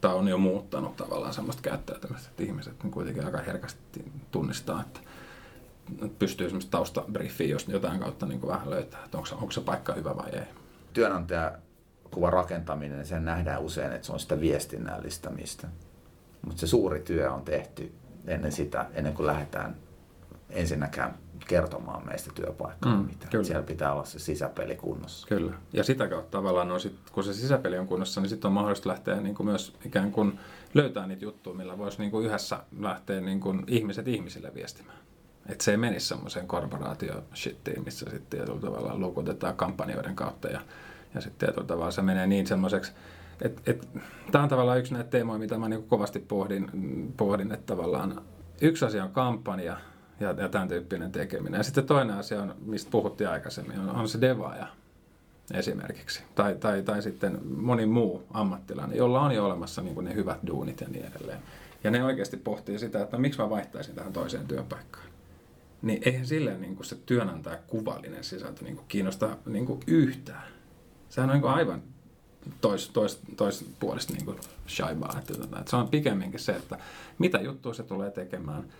tai 0.00 0.14
on 0.14 0.28
jo 0.28 0.38
muuttanut 0.38 0.96
tavallaan 0.96 1.34
semmoista 1.34 1.62
käyttäytymistä, 1.62 2.28
että 2.30 2.42
ihmiset 2.42 2.82
niin 2.82 2.90
kuitenkin 2.90 3.24
aika 3.24 3.38
herkästi 3.38 4.12
tunnistaa, 4.30 4.80
että 4.80 5.00
pystyy 6.18 6.48
semmoista 6.48 6.70
taustabriefiä 6.70 7.46
jos 7.46 7.68
jotain 7.68 8.00
kautta 8.00 8.26
niin 8.26 8.40
kuin 8.40 8.50
vähän 8.52 8.70
löytää, 8.70 9.04
että 9.04 9.18
onko, 9.18 9.28
onko 9.32 9.50
se 9.50 9.60
paikka 9.60 9.92
hyvä 9.92 10.16
vai 10.16 10.30
ei. 10.30 10.46
Työnantajakuvan 10.92 12.32
rakentaminen, 12.32 12.98
niin 12.98 13.06
sen 13.06 13.24
nähdään 13.24 13.62
usein, 13.62 13.92
että 13.92 14.06
se 14.06 14.12
on 14.12 14.20
sitä 14.20 14.40
viestinnällistämistä. 14.40 15.68
Mutta 16.46 16.60
se 16.60 16.66
suuri 16.66 17.00
työ 17.00 17.32
on 17.32 17.42
tehty 17.42 17.92
ennen 18.26 18.52
sitä, 18.52 18.86
ennen 18.94 19.14
kuin 19.14 19.26
lähdetään 19.26 19.76
ensinnäkään 20.54 21.14
kertomaan 21.48 22.06
meistä 22.06 22.30
työpaikkaa 22.34 22.96
mm, 22.96 23.06
mitä. 23.06 23.26
Kyllä. 23.30 23.44
Siellä 23.44 23.62
pitää 23.62 23.92
olla 23.92 24.04
se 24.04 24.18
sisäpeli 24.18 24.76
kunnossa. 24.76 25.26
Kyllä. 25.26 25.52
Ja 25.72 25.84
sitä 25.84 26.08
kautta 26.08 26.38
tavallaan, 26.38 26.68
no 26.68 26.78
sit, 26.78 26.96
kun 27.12 27.24
se 27.24 27.34
sisäpeli 27.34 27.78
on 27.78 27.86
kunnossa, 27.86 28.20
niin 28.20 28.28
sitten 28.28 28.48
on 28.48 28.52
mahdollista 28.52 28.88
lähteä 28.88 29.20
niin 29.20 29.34
kuin 29.34 29.46
myös 29.46 29.76
ikään 29.84 30.12
kuin 30.12 30.38
löytää 30.74 31.06
niitä 31.06 31.24
juttuja, 31.24 31.56
millä 31.56 31.78
voisi 31.78 31.98
niin 31.98 32.10
kuin 32.10 32.26
yhdessä 32.26 32.58
lähteä 32.78 33.20
niin 33.20 33.40
kuin 33.40 33.64
ihmiset 33.66 34.08
ihmisille 34.08 34.54
viestimään. 34.54 34.98
Että 35.48 35.64
se 35.64 35.70
ei 35.70 35.76
menisi 35.76 36.06
semmoiseen 36.06 36.48
korporaatio-shittiin, 36.48 37.84
missä 37.84 38.10
sitten 38.10 38.26
tietyllä 38.30 38.60
tavalla 38.60 38.98
lukutetaan 38.98 39.56
kampanjoiden 39.56 40.16
kautta 40.16 40.48
ja, 40.48 40.60
ja 41.14 41.20
sitten 41.20 41.46
tietyllä 41.46 41.66
tavalla 41.66 41.90
se 41.90 42.02
menee 42.02 42.26
niin 42.26 42.46
semmoiseksi, 42.46 42.92
et, 43.42 43.62
et, 43.66 43.88
Tämä 44.32 44.42
on 44.42 44.48
tavallaan 44.48 44.78
yksi 44.78 44.92
näitä 44.94 45.10
teemoja, 45.10 45.38
mitä 45.38 45.58
mä 45.58 45.68
niin 45.68 45.82
kovasti 45.82 46.18
pohdin, 46.18 46.70
pohdin, 47.16 47.52
että 47.52 47.66
tavallaan 47.66 48.22
yksi 48.60 48.84
asia 48.84 49.04
on 49.04 49.10
kampanja, 49.10 49.76
ja, 50.24 50.34
ja 50.38 50.48
tämän 50.48 50.68
tyyppinen 50.68 51.12
tekeminen. 51.12 51.58
Ja 51.58 51.62
sitten 51.62 51.86
toinen 51.86 52.16
asia, 52.16 52.42
on, 52.42 52.54
mistä 52.66 52.90
puhuttiin 52.90 53.30
aikaisemmin, 53.30 53.80
on, 53.80 53.90
on 53.90 54.08
se 54.08 54.20
devaaja 54.20 54.66
esimerkiksi. 55.54 56.22
Tai, 56.34 56.54
tai, 56.54 56.82
tai 56.82 57.02
sitten 57.02 57.40
moni 57.56 57.86
muu 57.86 58.22
ammattilainen, 58.30 58.98
jolla 58.98 59.20
on 59.20 59.32
jo 59.32 59.46
olemassa 59.46 59.82
niin 59.82 59.94
kuin 59.94 60.04
ne 60.04 60.14
hyvät 60.14 60.38
duunit 60.46 60.80
ja 60.80 60.88
niin 60.88 61.04
edelleen. 61.04 61.38
Ja 61.84 61.90
ne 61.90 62.04
oikeasti 62.04 62.36
pohtii 62.36 62.78
sitä, 62.78 63.02
että 63.02 63.16
no, 63.16 63.20
miksi 63.20 63.40
mä 63.40 63.50
vaihtaisin 63.50 63.94
tähän 63.94 64.12
toiseen 64.12 64.46
työpaikkaan. 64.46 65.04
Niin 65.82 66.02
eihän 66.04 66.26
silleen 66.26 66.60
niin 66.60 66.76
kuin 66.76 66.86
se 66.86 66.96
työnantaja 67.06 67.58
kuvallinen 67.66 68.24
sisältö 68.24 68.64
niin 68.64 68.76
kuin 68.76 68.86
kiinnosta 68.88 69.36
niin 69.46 69.66
kuin 69.66 69.80
yhtään. 69.86 70.44
Sehän 71.08 71.30
on 71.30 71.34
niin 71.34 71.42
kuin 71.42 71.52
aivan 71.52 71.82
tois, 72.60 72.88
tois, 73.36 74.08
niin 74.12 74.24
kuin 74.24 74.38
shaibaa. 74.68 75.16
Että, 75.18 75.34
että 75.44 75.70
se 75.70 75.76
on 75.76 75.88
pikemminkin 75.88 76.40
se, 76.40 76.52
että 76.52 76.78
mitä 77.18 77.40
juttua 77.40 77.74
se 77.74 77.82
tulee 77.82 78.10
tekemään– 78.10 78.64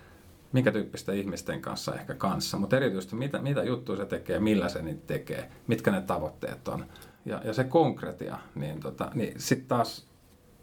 minkä 0.55 0.73
tyyppistä 0.73 1.13
ihmisten 1.13 1.61
kanssa 1.61 1.95
ehkä 1.95 2.15
kanssa, 2.15 2.57
mutta 2.57 2.77
erityisesti 2.77 3.17
mitä, 3.17 3.39
mitä 3.39 3.63
juttuja 3.63 3.99
se 3.99 4.07
tekee, 4.07 4.39
millä 4.39 4.69
se 4.69 4.83
niitä 4.83 5.07
tekee, 5.07 5.51
mitkä 5.67 5.91
ne 5.91 6.01
tavoitteet 6.01 6.69
on. 6.69 6.87
Ja, 7.27 7.41
ja 7.45 7.53
se 7.53 7.65
konkretia, 7.65 8.39
niin, 8.55 8.81
tota, 8.81 9.11
niin 9.15 9.41
sitten 9.41 9.69
taas 9.69 10.07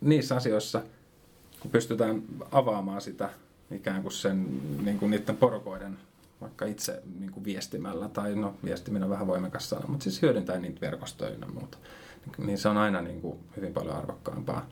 niissä 0.02 0.36
asioissa, 0.36 0.82
kun 1.60 1.72
pystytään 1.72 2.24
avaamaan 2.52 3.02
sitä 3.02 3.30
ikään 3.72 4.02
kuin 4.02 4.12
sen 4.12 4.48
niin 4.86 5.00
kuin 5.00 5.12
niiden 5.12 5.38
porokoiden 5.38 5.98
vaikka 6.42 6.66
itse 6.66 7.04
niin 7.20 7.32
kuin 7.32 7.44
viestimällä, 7.44 8.10
tai 8.10 8.36
no 8.36 8.56
viestiminen 8.66 9.04
on 9.04 9.10
vähän 9.10 9.28
voimakas 9.28 9.70
sana, 9.70 9.88
mutta 9.88 10.04
siis 10.04 10.22
hyödyntää 10.22 10.60
niitä 10.60 10.82
verkostoja 10.82 11.32
ja 11.32 11.48
muuta, 11.54 11.78
niin 12.38 12.58
se 12.58 12.70
on 12.70 12.78
aina 12.78 13.02
niin 13.02 13.22
kuin 13.22 13.40
hyvin 13.58 13.74
paljon 13.74 13.96
arvokkaampaa 13.96 14.66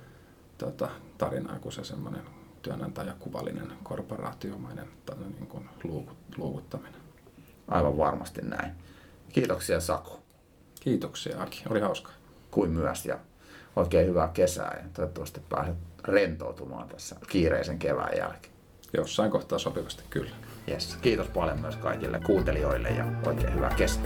tota, 0.58 0.90
tarinaa 1.18 1.60
kuin 1.60 1.74
se 1.74 1.84
semmoinen 1.84 2.39
työnantajakuvallinen 2.62 3.72
korporaatiomainen 3.84 4.88
niin 5.18 5.48
kuin 5.48 5.70
luovuttaminen. 6.38 7.02
Aivan 7.68 7.98
varmasti 7.98 8.42
näin. 8.42 8.72
Kiitoksia 9.30 9.80
Saku. 9.80 10.20
Kiitoksia 10.80 11.42
Aki, 11.42 11.64
oli 11.70 11.80
hauskaa. 11.80 12.14
Kuin 12.52 12.72
myös 12.72 13.06
ja 13.06 13.20
oikein 13.76 14.08
hyvää 14.08 14.28
kesää 14.28 14.80
ja 14.84 14.90
toivottavasti 14.94 15.42
pääset 15.50 15.76
rentoutumaan 16.04 16.90
tässä 16.90 17.16
kiireisen 17.30 17.80
kevään 17.80 18.18
jälkeen. 18.18 18.54
Jossain 18.94 19.32
kohtaa 19.32 19.60
sopivasti 19.60 20.04
kyllä. 20.10 20.36
Yes. 20.68 20.98
Kiitos 21.02 21.28
paljon 21.28 21.60
myös 21.60 21.76
kaikille 21.76 22.20
kuuntelijoille 22.20 22.90
ja 22.90 23.06
oikein 23.26 23.56
hyvää 23.56 23.76
kesää. 23.78 24.04